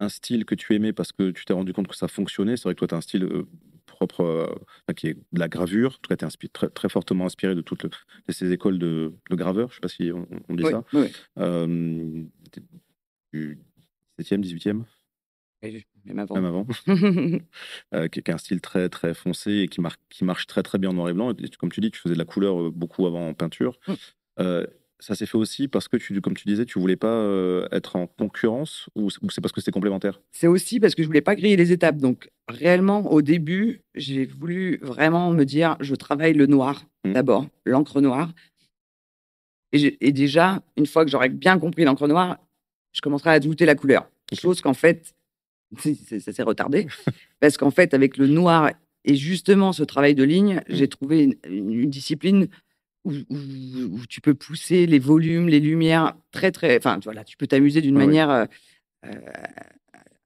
[0.00, 2.56] un style que tu aimais parce que tu t'es rendu compte que ça fonctionnait.
[2.56, 3.46] C'est vrai que toi, tu as un style euh,
[3.86, 5.92] propre, euh, qui est de la gravure.
[5.92, 7.86] En tout cas, tu es très, très, fortement inspiré de toutes
[8.28, 9.70] ces écoles de, de graveurs.
[9.70, 10.12] Je ne sais pas si
[10.48, 10.84] on, dit ça.
[10.92, 11.12] Oui.
[11.38, 12.22] Euh,
[14.18, 14.84] 17e, 18e
[16.04, 16.34] même avant.
[16.36, 16.66] Même avant.
[17.94, 20.78] Euh, qui, est un style très, très foncé et qui, marque, qui marche très, très
[20.78, 21.32] bien en noir et blanc.
[21.58, 23.78] comme tu dis, tu faisais de la couleur beaucoup avant en peinture.
[23.88, 24.64] Mmh
[24.98, 27.96] ça s'est fait aussi parce que, tu, comme tu disais, tu voulais pas euh, être
[27.96, 30.20] en concurrence ou, c'est parce que c'était complémentaire?
[30.32, 31.98] C'est aussi parce que je voulais pas griller les étapes.
[31.98, 37.12] Donc, réellement, au début, j'ai voulu vraiment me dire, je travaille le noir mmh.
[37.12, 38.32] d'abord, l'encre noire.
[39.72, 42.38] Et, déjà, une fois que j'aurais bien compris l'encre noire,
[42.92, 44.08] je commencerai à ajouter la couleur.
[44.32, 45.14] Chose qu'en fait,
[45.78, 46.86] ça s'est retardé.
[47.40, 48.70] parce qu'en fait, avec le noir
[49.04, 50.62] et justement ce travail de ligne, mmh.
[50.68, 52.48] j'ai trouvé une discipline
[53.06, 56.76] où, tu peux pousser les volumes, les lumières très, très.
[56.76, 58.44] Enfin, voilà, tu peux t'amuser d'une manière euh,
[59.04, 59.10] euh,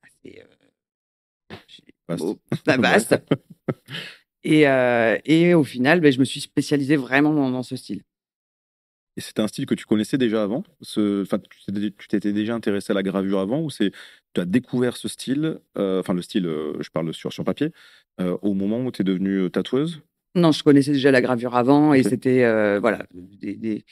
[0.02, 0.42] assez.
[2.10, 2.34] Euh,
[2.78, 3.16] vaste.
[4.44, 4.62] et,
[5.24, 8.02] et, au final, ben, je me suis spécialisé vraiment dans, ce style.
[9.16, 10.64] Et c'était un style que tu connaissais déjà avant?
[10.80, 11.22] Ce...
[11.22, 13.92] enfin, Tu t'étais déjà intéressé à la gravure avant ou c'est
[14.34, 17.72] tu as découvert ce style, euh, enfin le style, euh, je parle sur, sur papier,
[18.20, 20.02] euh, au moment où tu es devenue tatoueuse?
[20.34, 22.40] Non, je connaissais déjà la gravure avant et c'était
[22.78, 23.84] voilà, des, des,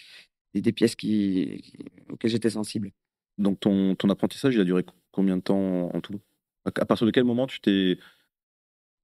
[0.54, 1.74] des, pièces qui,
[2.08, 2.92] auxquelles j'étais sensible.
[3.38, 6.20] Donc ton, ton apprentissage, il a duré combien de temps en tout?
[6.64, 7.98] À partir de quel moment tu t'es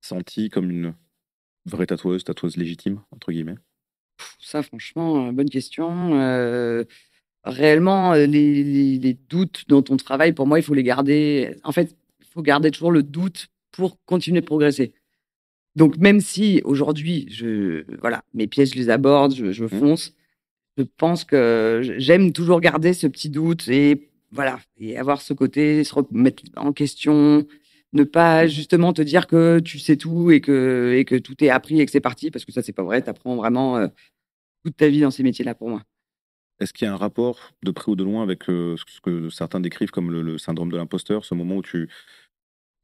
[0.01, 0.94] sentie comme une
[1.64, 3.57] vraie tatoueuse, tatoueuse légitime, entre guillemets?
[4.38, 6.20] Ça, franchement, euh, bonne question.
[6.20, 6.85] Euh,
[7.44, 11.57] réellement, euh, les, doutes dont on travaille, pour moi, il faut les garder.
[11.64, 14.94] En fait, il faut garder toujours le doute pour continuer de progresser.
[15.77, 19.69] Donc, même si aujourd'hui, je, voilà, mes pièces, je les aborde, je, mmh.
[19.69, 20.15] fonce,
[20.77, 25.85] je pense que j'aime toujours garder ce petit doute et voilà, et avoir ce côté,
[25.85, 27.47] se remettre en question,
[27.93, 31.49] ne pas justement te dire que tu sais tout et que, et que tout est
[31.51, 33.03] appris et que c'est parti, parce que ça, c'est pas vrai.
[33.03, 33.87] Tu apprends vraiment euh,
[34.65, 35.83] toute ta vie dans ces métiers-là pour moi.
[36.61, 39.29] Est-ce qu'il y a un rapport de près ou de loin avec euh, ce que
[39.29, 41.89] certains décrivent comme le, syndrome de l'imposteur, ce moment où tu,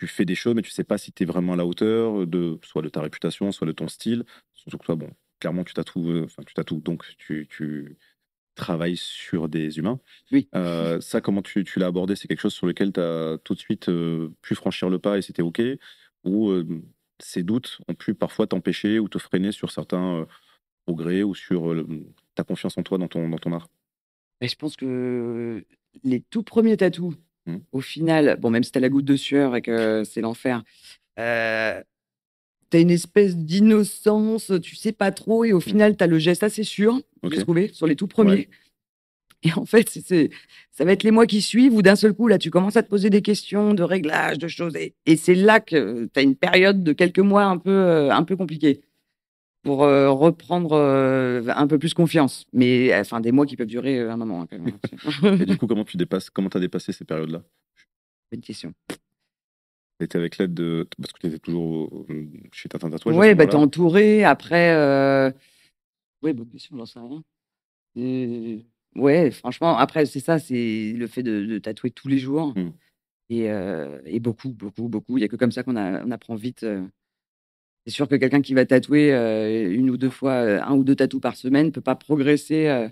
[0.00, 2.26] tu fais des choses, mais tu sais pas si tu es vraiment à la hauteur,
[2.26, 5.10] de, soit de ta réputation, soit de ton style Surtout que toi, bon,
[5.40, 7.98] clairement, tu t'attoues, euh, enfin, tu t'attoues, donc tu, tu
[8.54, 10.00] travailles sur des humains.
[10.32, 10.48] Oui.
[10.54, 13.58] Euh, ça, comment tu, l'as abordé C'est quelque chose sur lequel tu as tout de
[13.58, 15.60] suite euh, pu franchir le pas et c'était OK?
[16.24, 16.82] Ou euh,
[17.18, 20.26] ces doutes ont pu parfois t'empêcher ou te freiner sur certains
[20.86, 21.74] progrès ou sur
[22.34, 23.68] ta confiance en toi dans ton, dans ton art?
[24.40, 25.62] Je pense que
[26.04, 27.14] les tout premiers tatous,
[27.50, 27.60] mmh.
[27.72, 30.62] au final, bon, même si tu la goutte de sueur et que c'est l'enfer,
[31.16, 31.84] tu as
[32.74, 36.64] une espèce d'innocence, tu sais pas trop, et au final, tu as le geste assez
[36.64, 38.48] sûr, j'ai trouvé, sur les tout premiers.
[39.42, 40.30] Et en fait, c'est,
[40.70, 42.82] ça va être les mois qui suivent où d'un seul coup, là, tu commences à
[42.82, 44.76] te poser des questions de réglage, de choses.
[44.76, 48.22] Et, c'est là que tu as une période de quelques mois un peu, euh, un
[48.22, 48.82] peu compliquée
[49.62, 52.46] pour euh, reprendre euh, un peu plus confiance.
[52.53, 54.46] Mais enfin, des mois qui peuvent durer un moment.
[54.51, 57.42] Hein, et du coup, comment tu dépasses, comment as dépassé ces périodes-là?
[58.31, 58.73] Bonne question.
[59.99, 60.88] Tu avec l'aide de.
[60.99, 62.07] Parce que tu étais toujours
[62.53, 64.25] chez Tintin Tatouage Oui, bah, tu es entouré.
[64.25, 64.73] Après.
[64.73, 65.31] Euh...
[66.23, 67.23] Oui, bonne question, j'en sais rien.
[67.96, 68.66] Et...
[68.96, 72.57] Ouais, franchement, après, c'est ça, c'est le fait de, tatouer tous les jours.
[72.57, 72.73] Mmh.
[73.31, 75.16] Et, euh, et, beaucoup, beaucoup, beaucoup.
[75.16, 76.66] Il n'y a que comme ça qu'on on apprend vite.
[77.90, 77.92] Euh.
[77.92, 80.96] C'est sûr que quelqu'un qui va tatouer euh, une ou deux fois, un ou deux
[80.96, 82.88] tatous par semaine, ne peut pas progresser.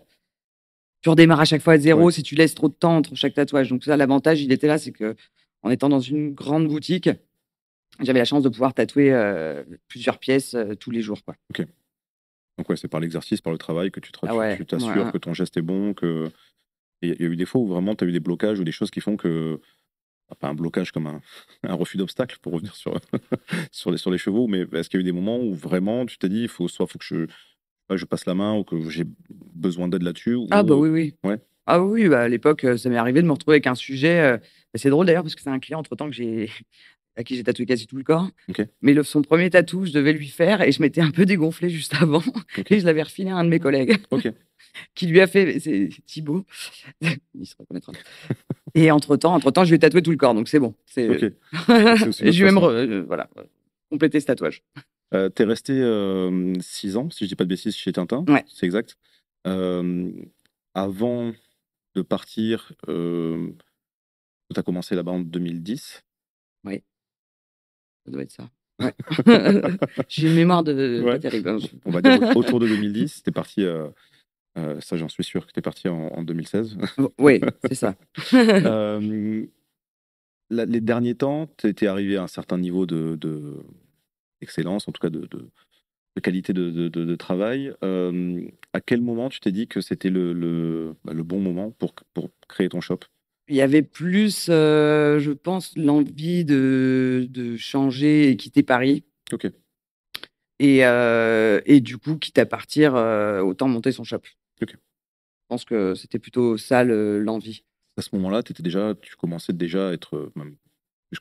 [1.00, 3.34] Tu redémarres à chaque fois à zéro si tu laisses trop de temps entre chaque
[3.34, 3.70] tatouage.
[3.70, 5.14] Donc, ça, l'avantage, il était là, c'est que
[5.62, 7.08] en étant dans une grande boutique,
[8.00, 11.24] j'avais la chance de pouvoir tatouer euh, plusieurs pièces euh, tous les jours.
[11.24, 11.34] Quoi.
[11.50, 11.66] Ok.
[12.58, 15.56] Donc ouais, c'est par l'exercice, par le travail que tu ah t'assures que ton geste
[15.56, 16.30] est bon, que
[17.02, 18.72] il y a eu des fois où vraiment tu as eu des blocages ou des
[18.72, 19.60] choses qui font que
[20.34, 21.06] pas un blocage comme
[21.62, 22.98] un, refus d'obstacle pour revenir sur
[23.72, 26.06] sur les sur les chevaux, mais est-ce qu'il y a eu des moments où vraiment
[26.06, 27.26] tu t'es dit il faut soit faut que je
[27.96, 31.14] je passe la main ou que j'ai besoin d'aide là-dessus Ah bah oui oui.
[31.24, 31.38] Ouais.
[31.70, 34.20] Ah oui, bah, à l'époque, euh, ça m'est arrivé de me retrouver avec un sujet.
[34.20, 34.38] Euh,
[34.74, 36.50] c'est drôle d'ailleurs parce que c'est un client entre temps que j'ai
[37.18, 38.30] à qui j'ai tatoué quasi tout le corps.
[38.80, 41.68] Mais le, son premier tatou, je devais lui faire et je m'étais un peu dégonflé
[41.68, 42.22] juste avant
[42.70, 43.98] et je l'avais refilé à un de mes collègues
[44.94, 45.60] qui lui a fait.
[45.60, 46.44] C'est Thibaut,
[47.00, 47.92] il se reconnaîtra.
[48.74, 50.74] et entre temps, entre temps, je lui ai tatoué tout le corps, donc c'est bon.
[50.86, 51.04] C'est.
[51.04, 51.12] et
[52.32, 53.28] je vais même euh, voilà
[53.90, 54.62] compléter ce tatouage.
[55.14, 55.72] Euh, T'es resté
[56.60, 58.24] six ans, si je dis pas de bêtises, chez Tintin.
[58.28, 58.44] Ouais.
[58.48, 58.96] C'est exact.
[60.74, 61.32] avant
[61.94, 63.50] de partir, euh,
[64.54, 66.04] tu as commencé là-bas en 2010
[66.64, 66.82] Oui,
[68.08, 68.48] ça doit être ça.
[70.08, 71.48] J'ai une mémoire de pas terrible.
[71.48, 73.88] Hein, On va dire autour de 2010, tu es parti, euh,
[74.56, 76.78] euh, ça j'en suis sûr que tu es parti en, 2016.
[77.18, 77.94] oui, c'est ça.
[78.34, 79.44] Euh,
[80.50, 83.18] les derniers temps, tu étais arrivé à un certain niveau de,
[84.40, 85.28] d'excellence, en tout cas de,
[86.22, 87.74] qualité de, travail.
[87.82, 92.30] À quel moment tu t'es dit que c'était le, le, bah, bon moment pour, pour
[92.48, 93.00] créer ton shop?
[93.48, 99.04] Il y avait plus, euh, je pense, l'envie de, de, changer et quitter Paris.
[99.32, 99.46] Ok.
[100.60, 104.22] Et, euh, et du coup, quitte à partir, autant monter son shop.
[104.62, 104.72] Ok.
[104.72, 104.76] Je
[105.48, 107.64] pense que c'était plutôt ça l'envie.
[107.96, 110.56] À ce moment-là, étais déjà, tu commençais déjà à être, même,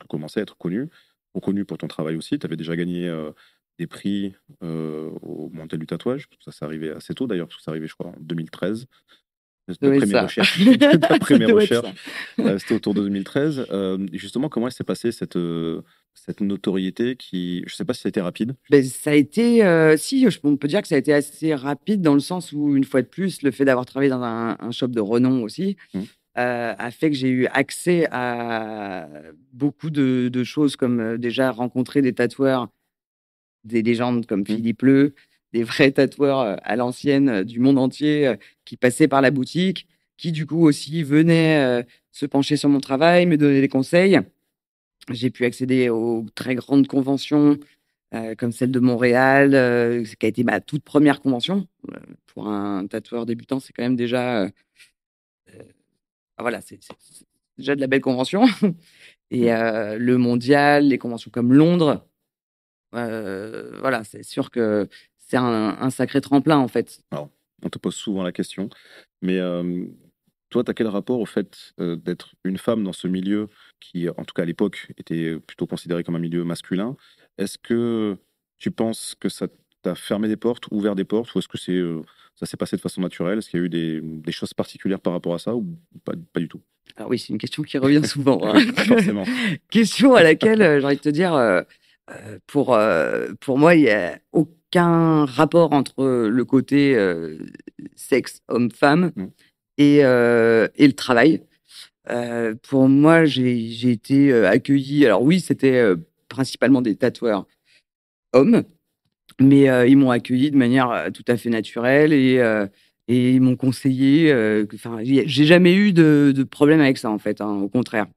[0.09, 0.89] commençais à être connu,
[1.33, 2.37] reconnu pour ton travail aussi.
[2.37, 3.09] Tu avais déjà gagné
[3.77, 6.27] des prix euh, au Mondial du tatouage.
[6.43, 8.87] Ça, s'est arrivé assez tôt d'ailleurs, parce que ça arrivé, je crois, en 2013.
[9.67, 9.99] D'après
[11.37, 11.95] mes recherches, recherches
[12.39, 13.67] euh, c'était autour de 2013.
[13.69, 15.37] Euh, justement, comment s'est passée cette,
[16.13, 19.13] cette notoriété qui, je ne sais pas si ça a été rapide ben, Ça a
[19.13, 22.75] été, si, on peut dire que ça a été assez rapide dans le sens où,
[22.75, 26.01] une fois de plus, le fait d'avoir travaillé dans un, shop de renom aussi, mmh.
[26.35, 29.09] a fait que j'ai eu accès à
[29.51, 32.69] beaucoup de, de choses comme déjà rencontrer des tatoueurs
[33.67, 34.47] des légendes comme mmh.
[34.47, 35.13] Philippe Leu,
[35.53, 40.45] des vrais tatoueurs à l'ancienne du monde entier qui passaient par la boutique, qui du
[40.45, 44.19] coup aussi venaient se pencher sur mon travail, me donner des conseils.
[45.09, 47.57] J'ai pu accéder aux très grandes conventions
[48.37, 51.67] comme celle de Montréal, qui a été ma toute première convention.
[52.27, 54.49] pour un tatoueur débutant, c'est quand même déjà
[56.39, 56.79] voilà, c'est
[57.57, 58.45] déjà de la belle convention.
[59.31, 59.95] Et mmh.
[59.95, 62.07] le mondial, les conventions comme Londres,
[62.91, 64.87] voilà, c'est sûr que
[65.27, 67.01] c'est un, sacré tremplin en fait.
[67.11, 68.69] on te pose souvent la question,
[69.21, 69.39] mais
[70.49, 74.23] toi, tu as quel rapport au fait d'être une femme dans ce milieu qui, en
[74.23, 76.95] tout cas à l'époque, était plutôt considéré comme un milieu masculin?
[77.37, 78.17] Est-ce que
[78.57, 79.47] tu penses que ça
[79.81, 81.81] t'a fermé des portes, ouvert des portes, ou est-ce que c'est
[82.35, 83.39] ça s'est passé de façon naturelle?
[83.39, 85.65] Est-ce qu'il y a eu des, choses particulières par rapport à ça, ou
[86.05, 86.61] pas, pas du tout?
[86.95, 88.39] Alors oui, c'est une question qui revient souvent.
[88.43, 88.59] Hein.
[88.87, 89.25] Forcément.
[89.69, 91.61] question à laquelle j'ai envie de te dire euh,
[92.45, 94.19] pour, euh, pour moi, il n'y a
[94.69, 97.37] aucun rapport entre le côté euh,
[97.95, 99.25] sexe homme-femme mmh.
[99.77, 101.41] et, et, le travail.
[102.63, 105.05] pour moi, j'ai été accueilli.
[105.05, 105.83] Alors oui, c'était
[106.27, 107.45] principalement des tatoueurs
[108.33, 108.63] hommes,
[109.39, 112.35] mais ils m'ont accueilli de manière tout à fait naturelle et,
[113.07, 114.33] et ils m'ont conseillé.
[114.73, 117.39] Enfin, j'ai jamais eu de, de, problème avec ça en fait.
[117.41, 118.07] Hein, au contraire.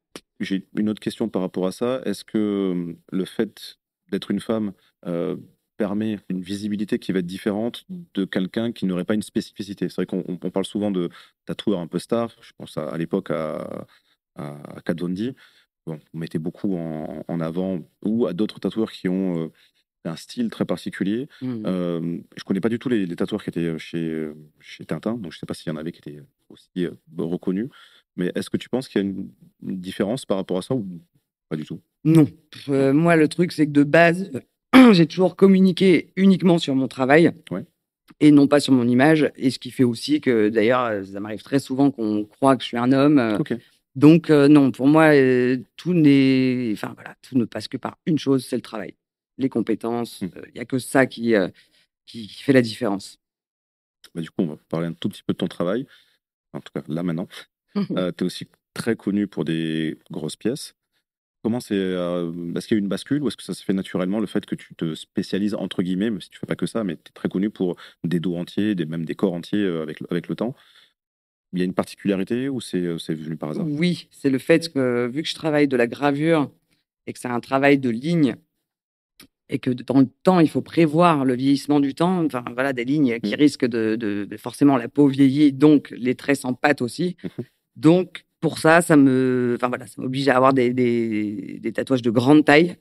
[0.41, 2.01] J'ai une autre question par rapport à ça.
[2.07, 3.79] Est-ce que le fait
[4.11, 4.73] d'être une femme
[5.07, 5.37] euh,
[5.81, 9.89] permet une visibilité qui va être différente de quelqu'un qui n'aurait pas une spécificité.
[9.89, 11.09] C'est vrai qu'on parle souvent de
[11.47, 12.37] tatoueurs un peu stars.
[12.43, 13.87] Je pense à, l'époque à,
[14.37, 14.97] à, Kat
[15.87, 19.49] on mettait beaucoup en, avant, ou à d'autres tatoueurs qui ont euh,
[20.05, 21.29] un style très particulier.
[21.41, 21.63] Mmh.
[21.65, 25.39] Euh, je connais pas du tout les, tatoueurs qui étaient chez, chez Tintin, donc je
[25.39, 27.71] ne sais pas s'il y en avait qui étaient aussi reconnus.
[28.17, 29.31] Mais est-ce que tu penses qu'il y a une,
[29.63, 30.87] différence par rapport à ça ou
[31.49, 31.81] pas du tout?
[32.05, 32.29] Non.
[32.69, 34.31] Euh, moi, le truc, c'est que de base,
[34.93, 37.33] j'ai toujours communiqué uniquement sur mon travail.
[38.19, 39.31] Et non pas sur mon image.
[39.37, 42.69] Et ce qui fait aussi que, d'ailleurs, ça m'arrive très souvent qu'on croit que je
[42.69, 43.39] suis un homme.
[43.97, 46.71] Donc, euh, non, pour moi, euh, tout, n'est...
[46.73, 48.95] Enfin, voilà, tout ne passe que par une chose, c'est le travail.
[49.39, 50.21] Les compétences.
[50.21, 50.43] Il hmm.
[50.55, 51.35] n'y a que ça qui,
[52.07, 53.19] qui, fait la différence.
[54.15, 55.87] Bah, du coup, on va parler un tout petit peu de ton travail.
[56.53, 57.29] En tout cas, là maintenant.
[57.75, 60.75] tu es aussi très connu pour des grosses pièces.
[61.43, 63.65] Comment c'est euh, Est-ce qu'il y a eu une bascule ou est-ce que ça se
[63.65, 66.57] fait naturellement le fait que tu te spécialises entre guillemets, même si tu fais pas
[66.57, 69.33] que ça, mais tu es très connu pour des dos entiers, des, même des corps
[69.33, 70.55] entiers euh, avec, avec le temps?
[71.53, 73.67] Il y a une particularité ou c'est euh, venu par hasard?
[73.67, 76.51] Oui, c'est le fait que vu que je travaille de la gravure
[77.07, 78.37] et que c'est un travail de ligne
[79.49, 82.85] et que dans le temps, il faut prévoir le vieillissement du temps, enfin voilà, des
[82.85, 83.39] lignes qui mmh.
[83.39, 87.17] risquent de, de, forcément la peau vieillir, donc les traits s'empâtent aussi.
[87.25, 87.43] Mmh
[87.77, 92.11] donc pour ça, ça me, enfin voilà, ça m'oblige à avoir des, des, tatouages de
[92.11, 92.77] grande taille.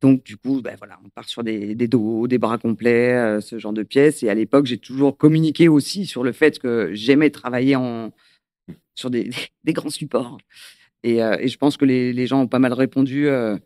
[0.00, 3.40] Donc du coup, ben voilà, on part sur des, des dos, des bras complets, euh,
[3.42, 4.22] ce genre de pièces.
[4.22, 8.10] Et à l'époque, j'ai toujours communiqué aussi sur le fait que j'aimais travailler en
[8.94, 9.30] sur des,
[9.66, 10.38] grands supports.
[11.02, 13.58] Et, euh, et, je pense que les, les, gens ont pas mal répondu euh,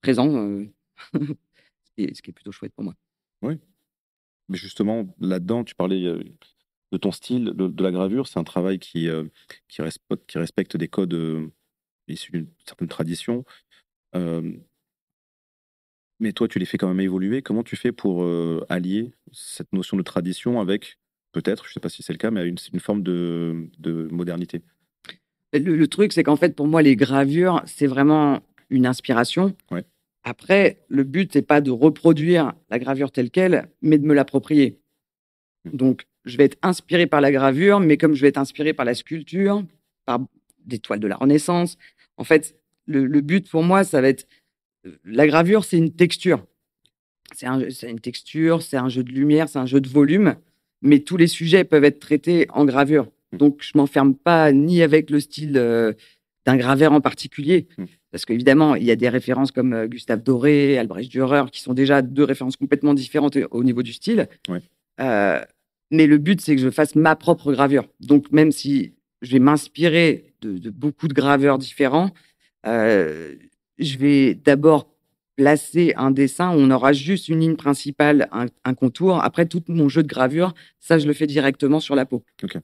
[0.00, 0.28] présent,
[1.14, 1.22] ce
[1.96, 2.94] qui est plutôt chouette pour moi.
[3.42, 3.58] Oui.
[4.48, 6.04] Mais justement, là-dedans, tu parlais
[6.92, 8.28] de ton style, de, la gravure.
[8.28, 9.24] C'est un travail qui, euh,
[9.68, 11.48] qui, respecte, qui, respecte, des codes euh,
[12.08, 13.44] issus d'une certaine tradition.
[14.14, 14.52] Euh,
[16.20, 17.42] mais toi, tu les fais quand même évoluer.
[17.42, 18.26] Comment tu fais pour
[18.70, 20.98] allier cette notion de tradition avec,
[21.32, 24.08] peut-être, je ne sais pas si c'est le cas, mais une, une forme de, de
[24.10, 24.62] modernité?
[25.52, 29.54] Le, truc, c'est qu'en fait, pour moi, les gravures, c'est vraiment une inspiration.
[30.24, 34.80] Après, le but, c'est pas de reproduire la gravure telle qu'elle, mais de me l'approprier.
[35.64, 35.76] Mmh.
[35.76, 38.84] Donc, je vais être inspiré par la gravure, mais comme je vais être inspiré par
[38.84, 39.64] la sculpture,
[40.04, 40.20] par
[40.66, 41.78] des toiles de la Renaissance,
[42.16, 44.26] en fait, le, but pour moi, ça va être
[45.04, 46.44] la gravure, c'est une texture.
[47.34, 50.36] C'est une texture, c'est un jeu de lumière, c'est un jeu de volume,
[50.82, 53.08] mais tous les sujets peuvent être traités en gravure.
[53.32, 53.36] Mmh.
[53.36, 55.92] Donc, je m'enferme pas ni avec le style euh,
[56.44, 57.84] d'un graveur en particulier, mmh.
[58.12, 61.74] parce qu'évidemment, il y a des références comme euh, Gustave Doré, Albrecht Dürer, qui sont
[61.74, 64.28] déjà deux références complètement différentes au niveau du style.
[65.00, 65.40] Euh,
[65.90, 67.86] mais le but, c'est que je fasse ma propre gravure.
[68.00, 72.10] Donc, même si je vais m'inspirer de, beaucoup de graveurs différents,
[72.66, 73.34] euh,
[73.78, 74.92] je vais d'abord
[75.36, 79.22] placer un dessin où on aura juste une ligne principale, un, contour.
[79.22, 82.24] Après, tout mon jeu de gravure, ça, je le fais directement sur la peau.
[82.42, 82.58] Ok.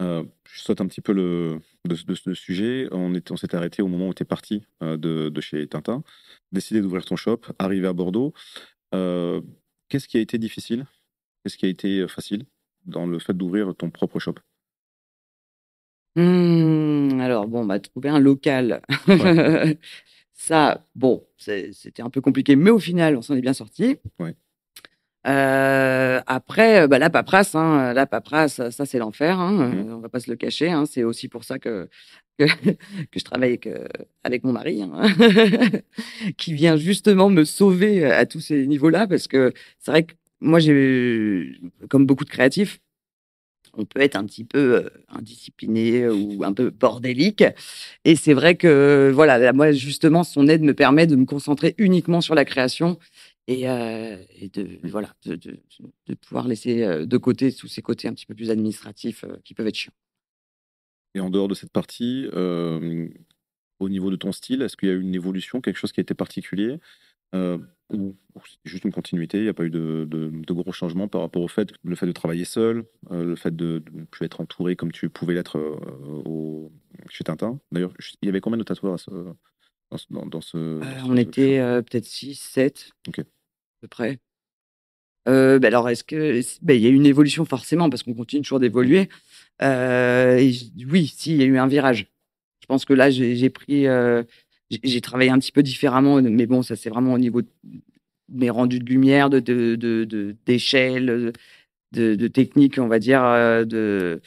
[0.00, 2.88] Euh, je saute un petit peu le, de, ce sujet.
[2.90, 6.02] On, s'est arrêté au moment où tu es parti euh, de, de, chez Tintin,
[6.50, 8.32] décidé d'ouvrir ton shop, arrivé à Bordeaux.
[8.90, 10.86] Qu'est-ce qui a été difficile?
[11.42, 12.46] Qu'est-ce qui a été euh, facile
[12.86, 14.34] dans le fait d'ouvrir ton propre shop?
[16.16, 18.82] Mmh, Alors, bon, bah, trouver un local.
[20.32, 23.96] Ça, bon, c'était un peu compliqué, mais au final, on s'en est bien sorti.
[25.24, 29.38] après, bah, la paperasse, hein, la paperasse, ça, c'est l'enfer.
[29.38, 29.92] Hein, mmh.
[29.92, 30.70] On va pas se le cacher.
[30.70, 31.88] Hein, c'est aussi pour ça que
[32.38, 32.46] que,
[33.16, 33.68] je travaille avec,
[34.24, 35.02] avec mon mari, hein,
[36.36, 40.58] qui vient justement me sauver à tous ces niveaux-là, parce que c'est vrai que moi,
[40.58, 42.80] j'ai, comme beaucoup de créatifs,
[43.74, 47.44] on peut être un petit peu indiscipliné ou un peu bordélique.
[48.04, 52.20] Et c'est vrai que, voilà, moi, justement, son aide me permet de me concentrer uniquement
[52.20, 52.98] sur la création
[53.48, 54.88] et, de, mmh.
[54.88, 59.24] voilà, de, de, pouvoir laisser de côté tous ces côtés un petit peu plus administratifs
[59.44, 59.94] qui peuvent être chiants.
[61.14, 62.28] Et en dehors de cette partie,
[63.82, 66.00] au niveau de ton style, est-ce qu'il y a eu une évolution, quelque chose qui
[66.00, 66.78] a été particulier?
[67.32, 68.14] Ou
[68.46, 70.06] c'est juste une continuité, il n'y a pas eu de,
[70.50, 74.04] gros changements par rapport au fait, le fait de travailler seul, le fait de ne
[74.04, 75.58] plus être entouré comme tu pouvais l'être
[77.08, 77.58] chez Tintin.
[77.70, 77.92] D'ailleurs,
[78.22, 78.96] il y avait combien de tatoueurs
[80.10, 83.12] dans, ce, On était peut-être 6, 7, à
[83.82, 84.18] peu près.
[85.28, 88.14] Euh, bah, alors, est-ce que bah, il y a eu une évolution forcément parce qu'on
[88.14, 89.08] continue toujours d'évoluer.
[89.62, 90.36] Euh,
[90.88, 92.08] oui, si, il y a eu un virage.
[92.60, 94.22] Je pense que là, j'ai pris, euh,
[94.82, 97.48] j'ai travaillé un petit peu différemment, mais bon, ça c'est vraiment au niveau de
[98.28, 99.40] mes rendus de lumière, de
[100.46, 101.32] d'échelle, de,
[101.92, 103.22] de, de, technique, on va dire.
[103.66, 104.20] De,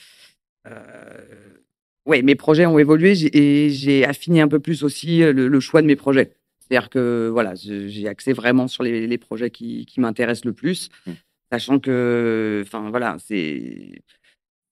[2.05, 5.88] ouais, mes projets ont évolué et j'ai affiné un peu plus aussi le choix de
[5.88, 6.31] mes projets.
[6.67, 11.12] C'est-à-dire que voilà, j'ai axé vraiment sur les, projets qui, m'intéressent le plus, mmh.
[11.51, 14.01] sachant que, enfin voilà, c'est,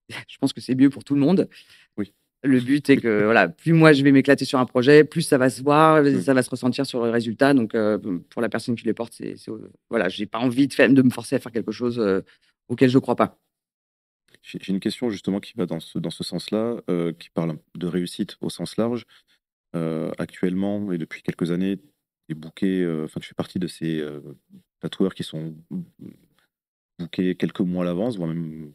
[0.27, 1.47] je pense que c'est mieux pour tout le monde.
[1.97, 2.13] Oui.
[2.45, 5.37] Le but est que voilà, plus moi je vais m'éclater sur un projet, plus ça
[5.37, 6.21] va se voir, mmh.
[6.21, 7.53] ça va se ressentir sur le résultat.
[7.53, 7.97] Donc euh,
[8.29, 9.35] pour la personne qui les porte, c'est,
[9.89, 12.21] voilà, j'ai pas envie de, faire, de me forcer à faire quelque chose euh,
[12.67, 13.39] auquel je ne crois pas.
[14.41, 17.87] J'ai une question justement qui va dans ce, dans ce sens-là, euh, qui parle de
[17.87, 19.05] réussite au sens large.
[20.19, 21.79] Actuellement et depuis quelques années,
[22.29, 24.05] tu booké, enfin, tu fais partie de ces
[24.81, 25.55] tatoueurs qui sont
[26.99, 28.71] bookés quelques mois à l'avance, voire même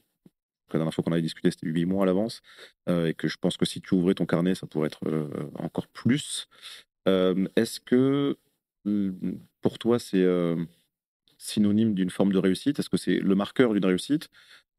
[0.73, 2.43] la dernière fois qu'on avait discuté, c'était huit mois à l'avance,
[2.89, 5.01] et que je pense que si tu ouvrais ton carnet, ça pourrait être
[5.55, 6.49] encore plus.
[7.07, 8.37] Est-ce que
[9.61, 10.27] pour toi, c'est
[11.39, 12.79] synonyme d'une forme de réussite?
[12.79, 14.29] Est-ce que c'est le marqueur d'une réussite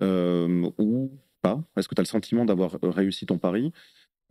[0.02, 1.64] ou pas?
[1.78, 3.72] Est-ce que tu as le sentiment d'avoir réussi ton pari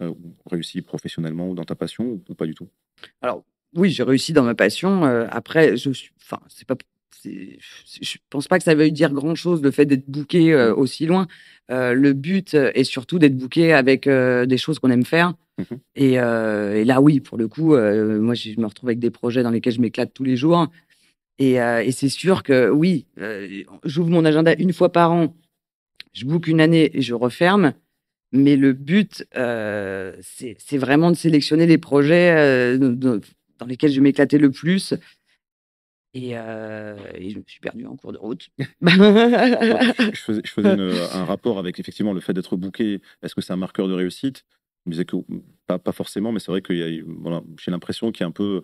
[0.01, 0.15] euh,
[0.47, 2.69] réussi professionnellement ou dans ta passion ou, pas du tout?
[3.21, 3.45] Alors
[3.75, 5.05] oui, j'ai réussi dans ma passion.
[5.05, 6.77] Euh, après, je suis, enfin, c'est pas,
[7.25, 10.79] je pense pas que ça veuille dire grand chose le fait d'être booké euh, mmh.
[10.79, 11.27] aussi loin.
[11.69, 15.35] le but est surtout d'être booké avec des choses qu'on aime faire.
[15.59, 15.63] Mmh
[15.97, 19.51] et, et, là, oui, pour le coup, moi, je me retrouve avec des projets dans
[19.51, 20.69] lesquels je m'éclate tous les jours.
[21.41, 23.07] Et, et c'est sûr que oui,
[23.85, 25.35] j'ouvre mon agenda une fois par an,
[26.13, 27.73] je book une année et je referme.
[28.33, 34.39] Mais le but, euh, c'est vraiment de sélectionner les projets euh, dans lesquels je m'éclatais
[34.39, 34.95] le plus.
[36.33, 38.49] Euh, et, je me suis perdu en cours de route.
[38.83, 43.01] je faisais, je faisais un rapport avec effectivement le fait d'être booké.
[43.23, 44.45] Est-ce que c'est un marqueur de réussite?
[44.85, 45.17] Je me disais que
[45.67, 48.63] pas, pas forcément, mais c'est vrai que voilà, j'ai l'impression qu'il y a un peu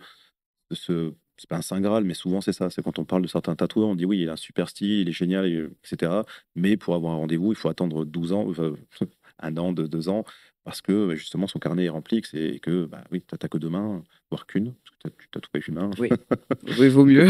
[0.70, 2.70] ce c'est pas un saint graal, mais souvent c'est ça.
[2.70, 5.00] C'est quand on parle de certains tatoueurs, on dit oui, il a un super style,
[5.00, 5.46] il est génial,
[5.82, 6.22] etc.
[6.54, 8.46] Mais pour avoir un rendez-vous, il faut attendre 12 ans,
[9.40, 10.24] un an, deux, deux ans,
[10.64, 13.58] parce que bah, justement son carnet est rempli et que bah, oui, tu n'as que
[13.58, 15.90] deux mains, voire qu'une, parce que tu tatoues avec une main.
[15.98, 17.28] Oui, vaut mieux.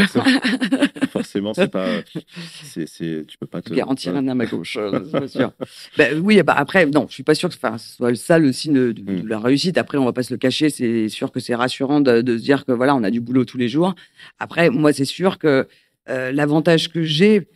[1.09, 2.01] Forcément, c'est pas.
[2.63, 3.73] C'est, c'est, tu peux pas te.
[3.73, 5.51] Garantir un à ma gauche, euh, c'est sûr.
[5.97, 8.73] Ben, oui, bah, après, non, je suis pas sûr que ce soit ça le signe
[8.73, 9.27] de, hmm.
[9.27, 9.77] la réussite.
[9.77, 12.65] Après, on va pas se le cacher, c'est sûr que c'est rassurant de, se dire
[12.65, 13.95] que voilà, on a du boulot tous les jours.
[14.39, 15.67] Après, moi, c'est sûr que
[16.09, 17.47] euh, l'avantage que j'ai,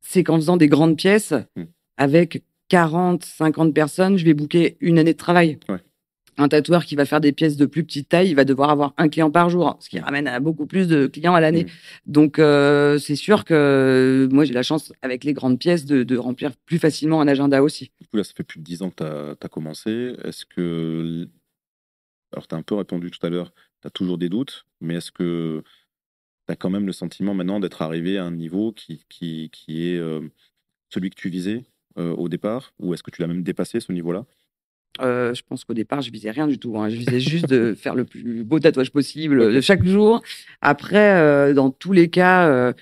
[0.00, 1.64] c'est qu'en faisant des grandes pièces, hmm.
[1.96, 5.58] avec 40, 50 personnes, je vais booker une année de travail.
[6.38, 8.94] Un tatoueur qui va faire des pièces de plus petite taille, il va devoir avoir
[8.96, 11.64] un client par jour, ce qui ramène à beaucoup plus de clients à l'année.
[11.64, 11.68] Mmh.
[12.06, 16.52] Donc, euh, c'est sûr que moi, j'ai la chance, avec les grandes pièces, de, remplir
[16.64, 17.90] plus facilement un agenda aussi.
[18.00, 20.14] Du coup, là, ça fait plus de 10 ans que tu as, commencé.
[20.24, 21.28] Est-ce que.
[22.32, 24.94] Alors, tu as un peu répondu tout à l'heure, tu as toujours des doutes, mais
[24.94, 25.62] est-ce que
[26.46, 29.88] tu as quand même le sentiment maintenant d'être arrivé à un niveau qui, qui, qui
[29.88, 30.22] est euh,
[30.88, 31.64] celui que tu visais?
[31.64, 34.24] euh, au départ Ou est-ce que tu l'as même dépassé ce niveau-là?
[35.00, 36.78] Euh, je pense qu'au départ, je visais rien du tout.
[36.78, 36.88] Hein.
[36.88, 40.22] Je visais juste de faire le plus beau tatouage possible de chaque jour.
[40.60, 42.74] Après, euh, dans tous les cas,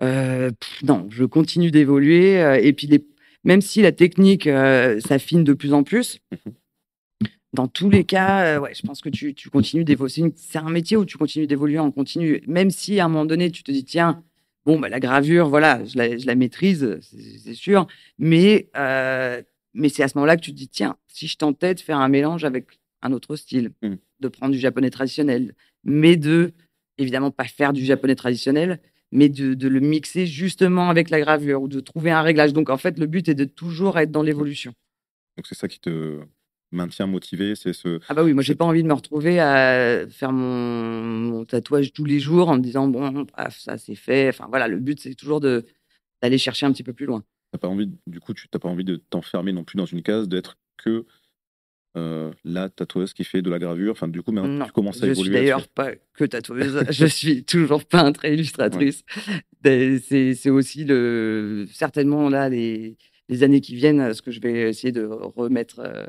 [0.00, 2.34] non, je continue d'évoluer.
[2.62, 2.88] et puis,
[3.42, 6.50] même si la technique s'affine de plus en plus, mmh
[7.54, 10.32] dans tous les cas, ouais, je pense que tu, tu continues d'évoluer.
[10.34, 12.42] C'est un métier où tu continues d'évoluer en continu.
[12.48, 14.24] Même si à un moment donné, tu te dis, tiens,
[14.66, 17.86] Bon, bah, la gravure, voilà, je la, je la maîtrise, c'est sûr.
[18.18, 19.42] Mais, euh,
[19.74, 21.98] mais c'est à ce moment-là que tu te dis, tiens, si je tentais de faire
[21.98, 23.94] un mélange avec un autre style, mmh.
[24.20, 25.54] de prendre du japonais traditionnel,
[25.84, 26.52] mais de,
[26.96, 28.80] évidemment, pas faire du japonais traditionnel,
[29.12, 32.52] mais de, le mixer justement avec la gravure ou de trouver un réglage.
[32.52, 34.74] Donc en fait, le but est de toujours être dans l'évolution.
[35.36, 36.20] Donc c'est ça qui te
[36.74, 38.00] maintient motivé, c'est ce.
[38.08, 42.04] Ah bah oui, moi j'ai pas envie de me retrouver à faire mon, tatouage tous
[42.04, 44.28] les jours en me disant bon, ça c'est fait.
[44.28, 45.64] Enfin voilà, le but c'est toujours de
[46.22, 47.22] d'aller chercher un petit peu plus loin.
[47.52, 50.02] T'as pas envie, du coup, tu n'as pas envie de t'enfermer non plus dans une
[50.02, 51.06] case, d'être que
[51.96, 53.92] euh, la tatoueuse qui fait de la gravure?
[53.92, 55.14] Enfin, du coup, maintenant, tu commences à évoluer.
[55.14, 56.84] Je suis d'ailleurs pas que tatoueuse.
[56.90, 59.04] je suis toujours peintre et illustratrice.
[59.62, 62.96] C'est aussi le certainement là les,
[63.28, 66.06] les, années qui viennent, ce que je vais essayer de remettre euh,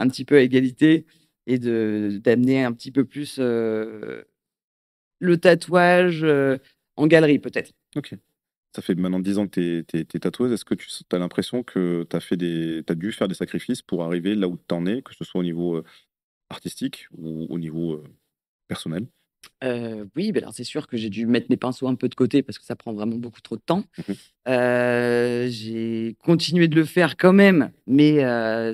[0.00, 1.06] un petit peu à égalité
[1.46, 4.24] et de d'amener un petit peu plus euh,
[5.20, 6.26] le tatouage
[6.96, 7.72] en galerie peut-être.
[7.96, 8.14] Ok.
[8.74, 10.00] Ça fait maintenant 10 ans que tu es.
[10.00, 12.20] Est-ce que tu as l'impression que tu as,
[12.88, 15.40] as, dû faire des sacrifices pour arriver là où tu en es, que ce soit
[15.40, 15.84] au niveau euh,
[16.50, 18.04] artistique ou au niveau euh,
[18.68, 19.06] personnel?
[19.62, 22.14] Euh, oui, ben alors c'est sûr que j'ai dû mettre mes pinceaux un peu de
[22.14, 23.84] côté parce que ça prend vraiment beaucoup trop de temps.
[23.98, 24.12] Mmh
[25.46, 28.18] j'ai continué de le faire quand même, mais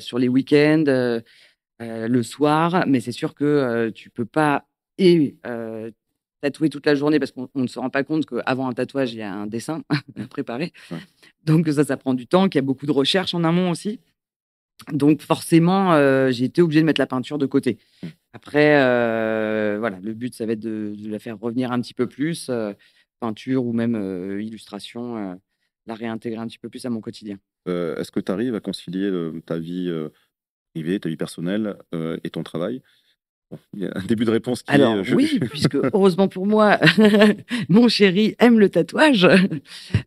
[0.00, 1.20] sur les week-ends,
[1.80, 2.84] le soir.
[2.86, 4.66] Mais c'est sûr que tu peux pas
[4.98, 5.36] et
[6.40, 9.18] tatouer toute la journée parce qu'on ne se rend pas compte qu'avant un tatouage, il
[9.18, 9.82] y a un dessin
[10.18, 10.72] à préparer.
[11.44, 14.00] Donc ça, ça prend du temps, qu'il y a beaucoup de recherches en amont aussi.
[14.92, 17.78] Donc forcément, euh, j'ai été obligé de mettre la peinture de côté.
[18.36, 22.06] Après, euh, voilà, le but, ça va être de, la faire revenir un petit peu
[22.06, 22.74] plus, euh,
[23.18, 23.96] peinture ou même
[24.38, 25.40] illustration,
[25.86, 27.38] la réintégrer un petit peu plus à mon quotidien.
[27.66, 29.10] Est-ce que tu arrives à concilier
[29.46, 29.90] ta vie
[30.74, 31.78] privée, ta vie personnelle
[32.24, 32.82] et ton travail?
[33.74, 36.78] Il y a un début de réponse qui Alors, est, oui, puisque heureusement pour moi,
[37.68, 39.26] mon chéri aime le tatouage.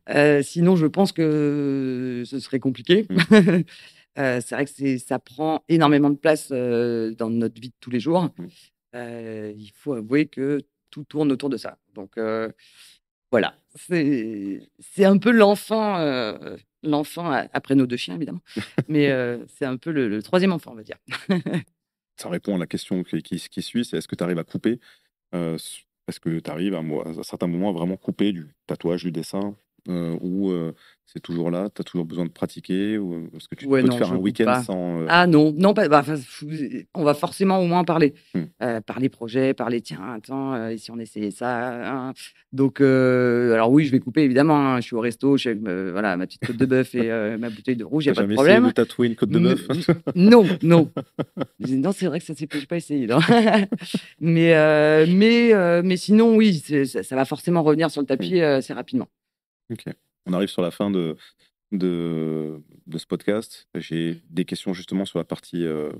[0.09, 3.05] Euh, sinon, je pense que ce serait compliqué.
[3.09, 3.61] Mmh.
[4.18, 7.89] Euh, c'est vrai que ça prend énormément de place euh, dans notre vie de tous
[7.89, 8.30] les jours.
[8.38, 8.47] Mmh.
[9.55, 11.78] il faut avouer que tout tourne autour de ça.
[11.93, 12.18] Donc,
[13.32, 13.55] voilà.
[13.76, 15.97] C'est un peu l'enfant,
[16.82, 18.41] l'enfant après nos deux chiens, évidemment.
[18.88, 19.10] Mais
[19.47, 20.97] c'est un peu le troisième enfant, on va dire.
[22.20, 24.80] ça répond à la question qui, qui, suit, c'est est-ce que tu arrives à couper
[25.34, 25.57] euh,
[26.07, 29.55] Est-ce que tu arrives à, à, certains moments à vraiment couper du tatouage, du dessin
[29.88, 30.74] euh, ou euh,
[31.12, 33.91] c'est toujours là, tu as toujours besoin de pratiquer ou est-ce que tu peux te
[33.91, 35.05] faire un week-end sans...
[35.07, 36.03] Ah non, non pas, bah,
[36.93, 38.14] on va forcément au moins parler.
[38.36, 38.82] Mmh.
[38.86, 42.14] parler projet, parler tiens, attends, et si on essayait ça hein.
[42.53, 44.76] Donc, alors oui, je vais couper évidemment, hein.
[44.78, 47.49] je suis au resto, je suis avec voilà, ma petite côte de bœuf et ma
[47.49, 48.68] bouteille de rouge, il n'y a pas de problème.
[48.68, 49.68] de tatouer une côte de bœuf
[50.16, 50.91] Non, non.
[51.60, 53.07] non, c'est vrai que ça ne s'est pas essayé.
[54.20, 59.07] mais, mais, mais sinon, oui, ça, ça, va forcément revenir sur le tapis assez rapidement.
[59.72, 59.86] Ok.
[60.30, 61.17] On arrive sur la fin de,
[61.71, 62.61] de,
[62.95, 63.67] ce podcast.
[63.73, 65.91] J'ai des questions justement sur la partie euh,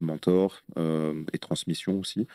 [0.00, 2.26] mentor euh, et transmission aussi.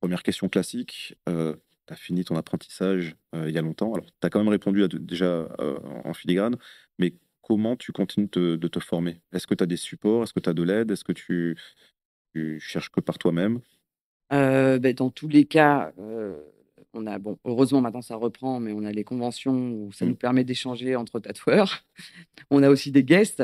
[0.00, 1.18] Première question classique.
[1.28, 1.56] Euh,
[1.88, 3.92] tu as fini ton apprentissage il y a longtemps.
[3.92, 5.48] Alors, tu as quand même répondu déjà
[6.04, 6.56] en filigrane,
[7.00, 9.20] mais comment tu continues de te former?
[9.32, 10.22] Est-ce que tu as des supports?
[10.22, 10.92] Est-ce que tu as de l'aide?
[10.92, 11.58] Est-ce que tu,
[12.34, 13.60] tu, cherches que par toi-même?
[14.30, 15.92] Ben, Dans tous les cas,
[16.94, 20.08] on a, bon, heureusement maintenant ça reprend, mais on a les conventions où ça mmh.
[20.08, 21.84] nous permet d'échanger entre tatoueurs.
[22.50, 23.42] on a aussi des guests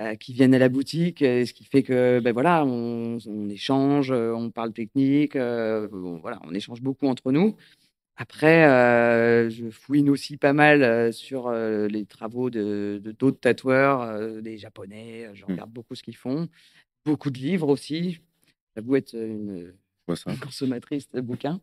[0.00, 3.18] euh, qui viennent à la boutique, ce qui fait que ben voilà, on,
[3.48, 7.56] échange, euh, on parle technique, euh, voilà, on échange beaucoup entre nous.
[8.16, 8.64] Après,
[9.50, 15.30] je fouine aussi pas mal sur les travaux de d'autres tatoueurs, des japonais.
[15.32, 15.48] Je mmh.
[15.48, 16.46] regarde beaucoup ce qu'ils font,
[17.06, 18.18] beaucoup de livres aussi.
[18.74, 19.72] Ça vous être une
[20.06, 21.60] consommatrice de bouquins.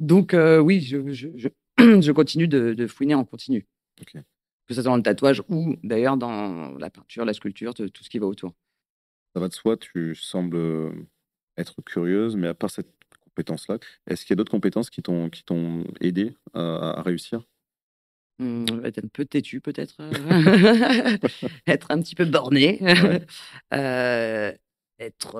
[0.00, 3.66] Donc, euh, oui, je, je, je, continue de, de, fouiner en continu.
[3.96, 8.10] Que ce soit dans le tatouage ou d'ailleurs dans la peinture, la sculpture, tout, ce
[8.10, 8.54] qui va autour.
[9.34, 10.92] Ça va de soi, tu sembles euh,
[11.56, 15.84] être curieuse, mais à part cette compétence-là, est-ce qu'il y a d'autres compétences qui t'ont
[16.00, 17.42] aidé à, réussir?
[18.38, 21.18] Mmh, être un peu têtu peut-être, euh,
[21.66, 22.80] être un petit peu borné,
[25.00, 25.38] être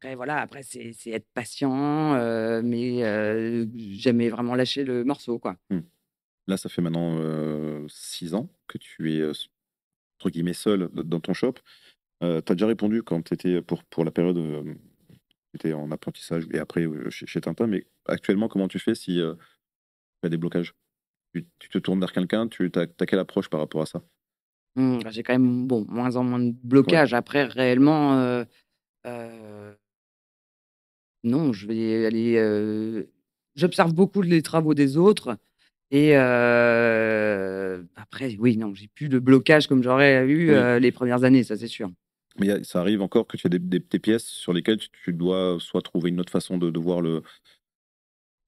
[0.00, 5.56] après, voilà, après, c'est être patient, euh, mais euh, jamais vraiment lâcher le morceau, quoi.
[5.70, 5.80] Mmh.
[6.46, 11.34] Là, ça fait maintenant euh, six ans que tu es, entre guillemets, seul dans ton
[11.34, 11.54] shop.
[12.20, 14.62] tu as déjà répondu quand tu étais, pour, pour la période où
[15.10, 20.26] tu étais en apprentissage et après chez, Tintin, mais actuellement, comment tu fais si tu
[20.26, 20.74] as des blocages?
[21.34, 24.00] Tu, te tournes vers quelqu'un, tu as, quelle approche par rapport à ça?
[24.76, 27.14] Mmh, J'ai quand même, bon, moins en moins de blocages.
[27.14, 28.44] Après, réellement
[31.28, 33.04] non, je vais aller.
[33.56, 35.36] J'observe beaucoup les travaux des autres.
[35.90, 36.14] Et
[37.96, 40.50] après, oui, non, j'ai plus de blocage comme j'aurais eu
[40.80, 41.90] les premières années, ça c'est sûr.
[42.38, 46.10] Mais ça arrive encore que tu as des, pièces sur lesquelles tu, dois soit trouver
[46.10, 47.22] une autre façon de, voir le,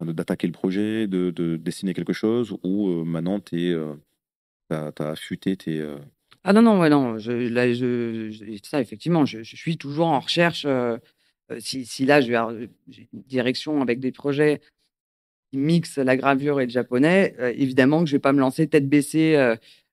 [0.01, 3.75] d'attaquer le projet, de, dessiner quelque chose, ou maintenant tu
[4.71, 5.85] as, affûté tes.
[6.45, 7.19] Ah non, non, ouais, non.
[7.19, 10.67] Je, là, je, ça, effectivement, je, suis toujours en recherche.
[11.59, 14.61] Si, si, là, j'ai une direction avec des projets
[15.51, 18.89] qui mixent la gravure et le japonais, évidemment que je vais pas me lancer tête
[18.89, 19.37] baissée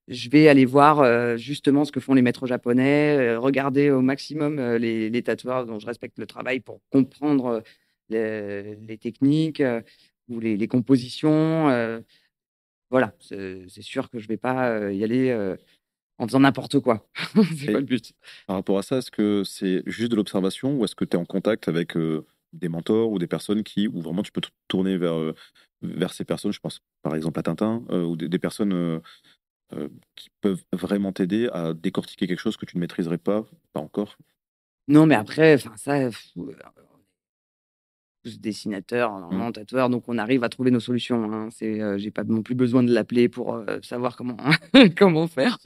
[0.08, 4.02] je vais aller voir euh, justement ce que font les maîtres japonais, euh, regarder au
[4.02, 7.62] maximum euh, les, tatoueurs dont je respecte le travail pour comprendre
[8.10, 9.62] les, techniques
[10.30, 12.04] ou les, compositions.
[12.90, 15.56] voilà, c'est sûr que je ne vais pas y aller
[16.18, 17.08] en faisant n'importe quoi.
[17.58, 18.14] c'est pas le but.
[18.48, 21.20] Par rapport à ça, est-ce que c'est juste de l'observation ou est-ce que tu es
[21.20, 21.94] en contact avec
[22.54, 25.34] des mentors ou des personnes qui, ou vraiment tu peux te tourner vers,
[25.82, 29.02] vers ces personnes, je pense par exemple à Tintin, ou des personnes
[29.74, 33.82] euh, qui peuvent vraiment t'aider à décortiquer quelque chose que tu ne maîtriserais pas, pas
[33.82, 34.18] encore?
[34.88, 36.12] Non, mais après, ça, euh,
[38.28, 39.90] tous dessinateurs, mmh.
[39.90, 41.32] donc on arrive à trouver nos solutions.
[41.32, 41.50] Hein.
[41.52, 44.38] C'est, euh, j'ai pas non plus besoin de l'appeler pour savoir comment
[44.98, 45.58] comment faire.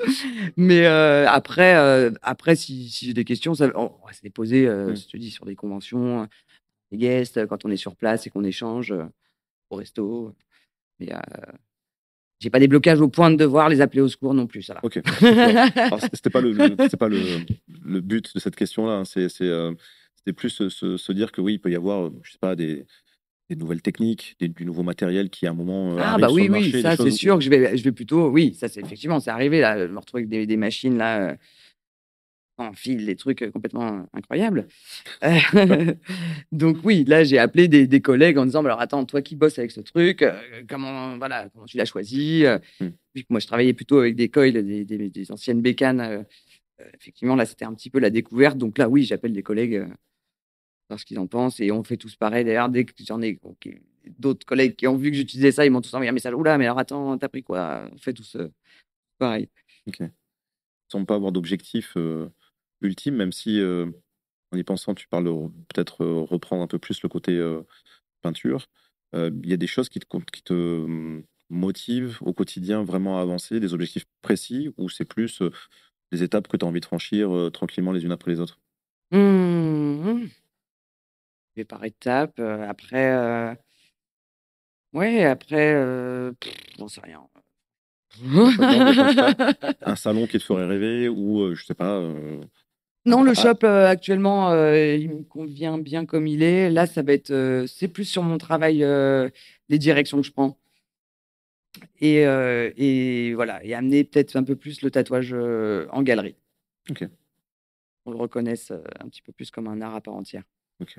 [0.57, 1.73] Mais après,
[2.21, 4.95] après, si, si j'ai des questions, ça, on va se les poser, mmh.
[4.95, 6.27] je te dis, sur des conventions,
[6.91, 8.93] des guests, quand on est sur place et qu'on échange
[9.69, 10.33] au resto.
[10.99, 11.09] Mais
[12.41, 14.63] j'ai pas des blocages au point de devoir les appeler au secours non plus.
[14.63, 14.79] Ça va.
[14.83, 14.99] Ok.
[16.13, 17.21] C'était pas le, pas le,
[17.85, 18.93] le, but de cette question-là.
[18.93, 19.05] Hein.
[19.05, 19.73] C'est, euh,
[20.21, 22.85] c'était plus se, se, dire que oui, il peut y avoir, je sais pas, des,
[23.51, 25.93] des nouvelles techniques, du nouveau matériel qui à un moment.
[25.93, 28.53] Euh, ah bah oui, oui, ça c'est sûr que je vais, je vais plutôt, oui,
[28.53, 31.31] ça c'est effectivement, c'est arrivé là, me retrouver avec des, des machines là.
[31.31, 31.35] Euh,
[32.57, 34.67] en fil des trucs complètement incroyables.
[36.51, 39.57] donc oui, là j'ai appelé des, collègues en disant bah, alors attends, toi qui bosses
[39.57, 40.23] avec ce truc,
[40.69, 42.43] comment voilà comment tu l'as choisi.
[42.79, 46.23] Vu que moi je travaillais plutôt avec des coils, des, anciennes bécanes.
[46.93, 48.59] effectivement là c'était un petit peu la découverte.
[48.59, 49.87] Donc là oui, j'appelle des collègues
[50.97, 52.45] ce qu'ils en pensent et on fait tous pareil.
[52.45, 53.39] D'ailleurs dès que j'en ai
[54.19, 56.33] d'autres collègues qui ont vu que j'utilisais ça, ils m'ont tous envoyé un message.
[56.33, 57.89] Oula, mais alors attends, t'as pris quoi?
[57.93, 58.37] On fait tous
[59.17, 59.49] pareil.
[59.87, 60.01] Ok.
[60.89, 61.95] Sans pas avoir d'objectif
[62.81, 63.87] ultime, même si euh,
[64.51, 65.25] en y pensant, tu parles
[65.69, 67.61] peut-être euh, reprendre un peu plus le côté euh,
[68.21, 68.67] peinture.
[69.13, 73.21] Il y a des choses qui te, qui te hum, motivent au quotidien vraiment à
[73.21, 75.43] avancer, des objectifs précis, ou c'est plus
[76.13, 78.61] des étapes que tu as envie de franchir tranquillement les unes après les autres?
[79.11, 80.29] Mmh
[81.55, 82.39] vais par étapes.
[82.39, 83.57] après,
[84.93, 85.73] ouais, après,
[86.77, 87.21] j'en sais rien.
[89.81, 92.01] un salon qui te ferait rêver ou je sais pas
[93.05, 96.69] non, le shop euh, actuellement, euh, il me convient bien comme il est.
[96.69, 100.57] Là, ça va être, euh, c'est plus sur mon travail, les directions que je prends.
[101.99, 106.35] Et, et voilà, et amener peut-être un peu plus le tatouage en galerie.
[106.89, 107.07] Ok.
[108.05, 110.43] On le reconnaisse un petit peu plus comme un art à part entière.
[110.81, 110.97] Ok.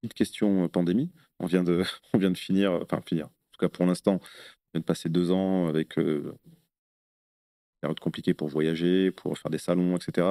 [0.00, 1.10] Petite question pandémie.
[1.38, 1.84] On vient de,
[2.14, 3.26] on vient de finir, enfin finir.
[3.26, 5.96] En tout cas, pour l'instant, on vient de passer deux ans avec
[7.80, 10.26] période compliquée pour voyager, pour faire des salons, etc.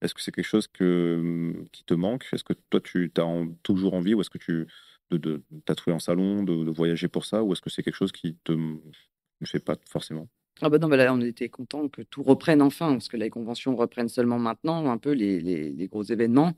[0.00, 2.26] Est-ce que c'est quelque chose mmh, qui te manque?
[2.32, 4.66] Est-ce que toi, tu as toujours envie ou est-ce que tu
[5.10, 8.12] de, de tatouer en salon, de, voyager pour ça Ou est-ce que c'est quelque chose
[8.12, 10.28] qui te ne fait pas forcément?
[10.60, 13.30] Ah bah non, bah là, on était content que tout reprenne enfin, parce que les
[13.30, 16.52] conventions reprennent seulement maintenant, un peu les, gros événements.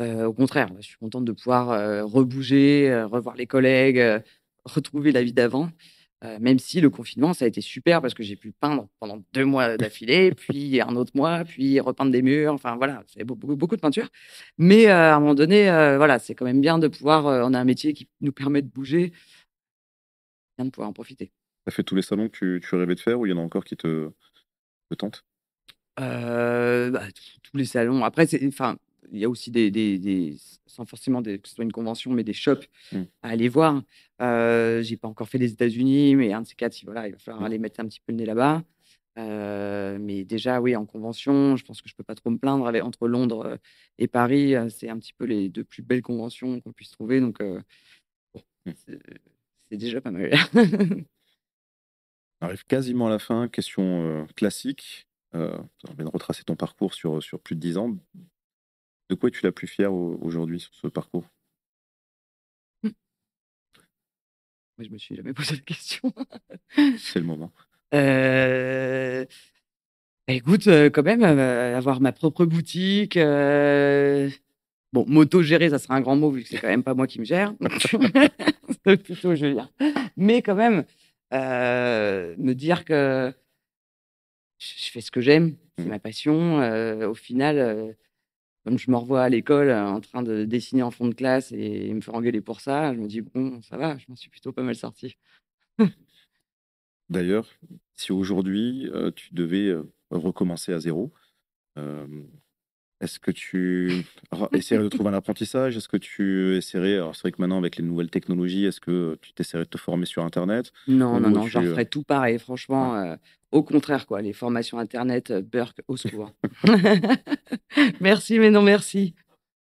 [0.00, 4.22] Euh, au contraire, je suis contente de pouvoir euh, rebouger, euh, revoir les collègues,
[4.64, 5.70] retrouver la vie d'avant
[6.40, 9.44] même si le confinement, ça a été super parce que j'ai pu peindre pendant deux
[9.44, 12.52] mois d'affilée, puis un autre mois, puis repeindre des murs.
[12.52, 14.08] Enfin, voilà, c'est beaucoup, beaucoup, de peinture.
[14.58, 17.26] Mais à un moment donné, voilà, c'est quand même bien de pouvoir.
[17.26, 19.12] on a un métier qui nous permet de bouger,
[20.56, 21.26] bien de pouvoir en profiter.
[21.26, 23.38] Tu as fait tous les salons que tu, rêvais de faire ou il y en
[23.38, 24.10] a encore qui te,
[24.90, 25.24] te tentent?
[25.96, 26.90] Bah,
[27.44, 28.02] Tous les salons.
[28.02, 28.76] Après, enfin,
[29.12, 30.36] il y a aussi des, des,
[30.66, 33.02] sans forcément des, que ce soit une convention, mais des shops mmh.
[33.22, 33.82] à aller voir.
[34.20, 37.18] Euh, j'ai pas encore fait les États-Unis, mais un de ces quatre, voilà, il va
[37.18, 37.46] falloir mmh.
[37.46, 38.62] aller mettre un petit peu le nez là-bas.
[39.18, 42.66] Euh, mais déjà, oui, en convention, je pense que je peux pas trop me plaindre.
[42.66, 43.56] Avec, entre Londres euh,
[43.98, 47.20] et Paris, euh, c'est un petit peu les deux plus belles conventions qu'on puisse trouver.
[47.20, 48.72] Donc, mmh.
[49.70, 50.30] c'est déjà pas mal.
[52.40, 53.48] On arrive quasiment à la fin.
[53.48, 55.08] Question classique.
[55.32, 57.96] on vient de retracer ton parcours sur, sur plus de 10 ans.
[59.08, 61.24] De quoi es-tu la plus fière aujourd'hui sur ce parcours?
[62.82, 62.90] Mmh.
[64.76, 66.12] Moi, je me suis jamais posé la question.
[66.98, 67.52] C'est le moment.
[67.94, 69.24] Euh...
[70.28, 73.16] Bah, écoute, euh, quand même, euh, avoir ma propre boutique.
[73.16, 74.28] Euh,
[74.92, 77.18] bon, moto-gérer, ça sera un grand mot vu que c'est quand même pas moi qui
[77.18, 77.54] me gère.
[78.84, 79.70] c'est plutôt Julien.
[80.18, 80.84] Mais quand même,
[81.32, 83.32] me dire que
[84.58, 85.88] je fais ce que j'aime, c'est mmh.
[85.88, 86.58] ma passion.
[87.08, 87.96] au final,
[88.68, 91.94] comme je me revois à l'école en train de dessiner en fond de classe et
[91.94, 94.52] me faire engueuler pour ça, je me dis bon, ça va, je m'en suis plutôt
[94.52, 95.16] pas mal sorti.
[97.08, 97.48] D'ailleurs,
[97.96, 99.74] si aujourd'hui tu devais
[100.10, 101.14] recommencer à zéro,
[103.00, 104.04] est-ce que tu
[104.52, 105.78] essaierais de trouver un apprentissage?
[105.78, 109.16] Est-ce que tu essaierais, alors c'est vrai que maintenant avec les nouvelles technologies, est-ce que
[109.22, 110.74] tu t'essaierais de te former sur Internet?
[110.88, 112.38] Non, non, non, j'en ferais tout pareil.
[112.38, 113.16] Franchement, euh,
[113.52, 114.20] au contraire, quoi.
[114.20, 116.32] Les formations Internet, euh, Burke, au secours.
[118.00, 119.14] merci, mais non, merci.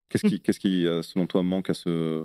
[0.08, 2.24] Qu'est-ce qui, qu'est-ce qui, euh, selon toi, manque à ce,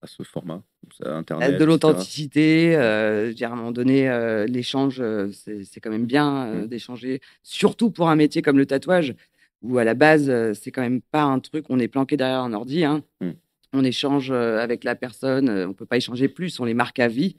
[0.00, 0.62] à ce format?
[1.04, 2.74] Internet De l'authenticité.
[2.76, 4.08] Euh, à un moment donné,
[4.48, 6.66] l'échange, c'est, quand même bien mmh.
[6.68, 9.14] d'échanger, surtout pour un métier comme le tatouage
[9.60, 12.52] où à la base, c'est quand même pas un truc, on est planqué derrière un
[12.52, 12.84] ordi.
[12.84, 13.02] Hein.
[13.20, 13.30] Mmh.
[13.72, 17.36] On échange avec la personne, on peut pas échanger plus, on les marque à vie.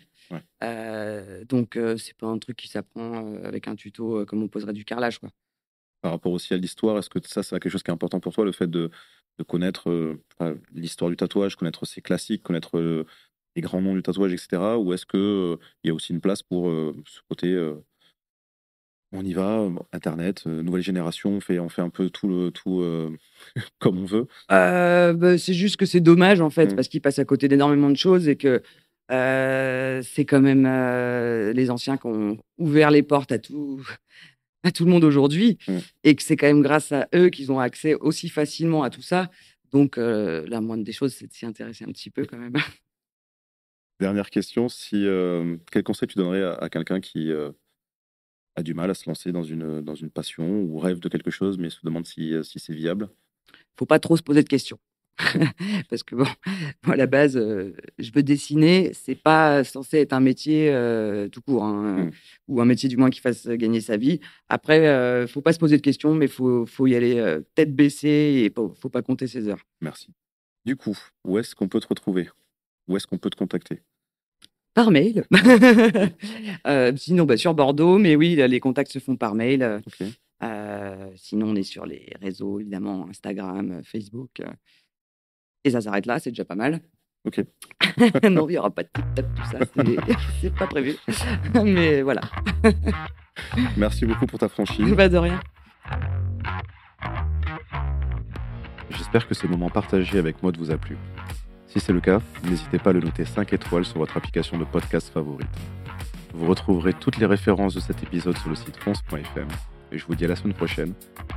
[1.47, 5.19] Donc, c'est pas un truc qui s'apprend avec un tuto comme on poserait du carrelage.
[5.19, 5.29] Quoi.
[6.01, 8.33] Par rapport aussi à l'histoire, est-ce que ça, c'est quelque chose qui est important pour
[8.33, 8.89] toi, le fait de,
[9.47, 10.17] connaître
[10.73, 13.05] l'histoire du tatouage, connaître ses classiques, connaître
[13.55, 14.77] les grands noms du tatouage, etc.
[14.77, 17.57] Ou est-ce qu'il il y a aussi une place pour ce côté
[19.11, 22.51] on y va, Internet, euh, nouvelle génération, on fait, on fait un peu tout, le,
[22.51, 23.09] tout euh,
[23.79, 24.27] comme on veut?
[24.51, 26.75] Euh, bah, c'est juste que c'est dommage en fait, mmh.
[26.75, 28.61] parce qu'il passe à côté d'énormément de choses et que
[29.09, 30.63] c'est quand même
[31.53, 33.81] les anciens qui ont ouvert les portes à tout,
[34.63, 35.77] à tout le monde aujourd'hui mmh.
[36.03, 39.01] et que c'est quand même grâce à eux qu'ils ont accès aussi facilement à tout
[39.01, 39.29] ça.
[39.71, 42.53] Donc la moindre des choses, c'est de s'y intéresser un petit peu quand même.
[43.99, 45.05] Dernière question, si,
[45.71, 47.31] quel conseil tu donnerais à quelqu'un qui
[48.59, 51.31] a du mal à se lancer dans une, dans une passion ou rêve de quelque
[51.31, 53.09] chose, mais se demande si, euh, si c'est viable?
[53.77, 54.79] Faut pas trop se poser de questions.
[55.89, 56.25] Parce que bon,
[56.83, 61.27] moi, à la base, euh, je veux dessiner, c'est pas censé être un métier euh,
[61.27, 62.11] tout court, hein, mmh.
[62.47, 64.19] ou un métier du moins qui fasse gagner sa vie.
[64.47, 64.79] Après,
[65.21, 68.51] ne faut pas se poser de questions, mais faut, faut y aller tête baissée et
[68.55, 69.63] faut, faut pas compter ses heures.
[69.81, 70.13] Merci.
[70.65, 72.29] Du coup, où est-ce qu'on peut te retrouver?
[72.87, 73.81] Où est-ce qu'on peut te contacter?
[74.73, 75.25] Par mail.
[76.67, 79.81] Euh, sinon, bah, sur Bordeaux, mais oui, les contacts se font par mail.
[80.43, 84.41] Euh, sinon, on est sur les réseaux, évidemment, Instagram, Facebook.
[85.63, 86.81] Et ça s'arrête là, c'est déjà pas mal.
[87.25, 87.43] Ok.
[88.29, 88.89] non, il n'y aura pas de
[89.21, 89.59] tout ça,
[90.41, 90.95] c'est pas prévu.
[91.63, 92.21] mais voilà.
[93.77, 94.95] Merci beaucoup pour ta franchise.
[94.95, 95.39] Pas de rien.
[98.89, 100.97] J'espère que ce moment partagé avec Maud vous a plu.
[101.67, 104.63] Si c'est le cas, n'hésitez pas à le noter 5 étoiles sur votre application de
[104.63, 105.47] podcast favorite.
[106.33, 109.47] Vous retrouverez toutes les références de cet épisode sur le site france.fm
[109.91, 110.93] et je vous dis à la semaine prochaine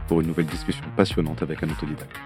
[0.08, 2.16] pour une nouvelle discussion passionnante avec un autodidacte.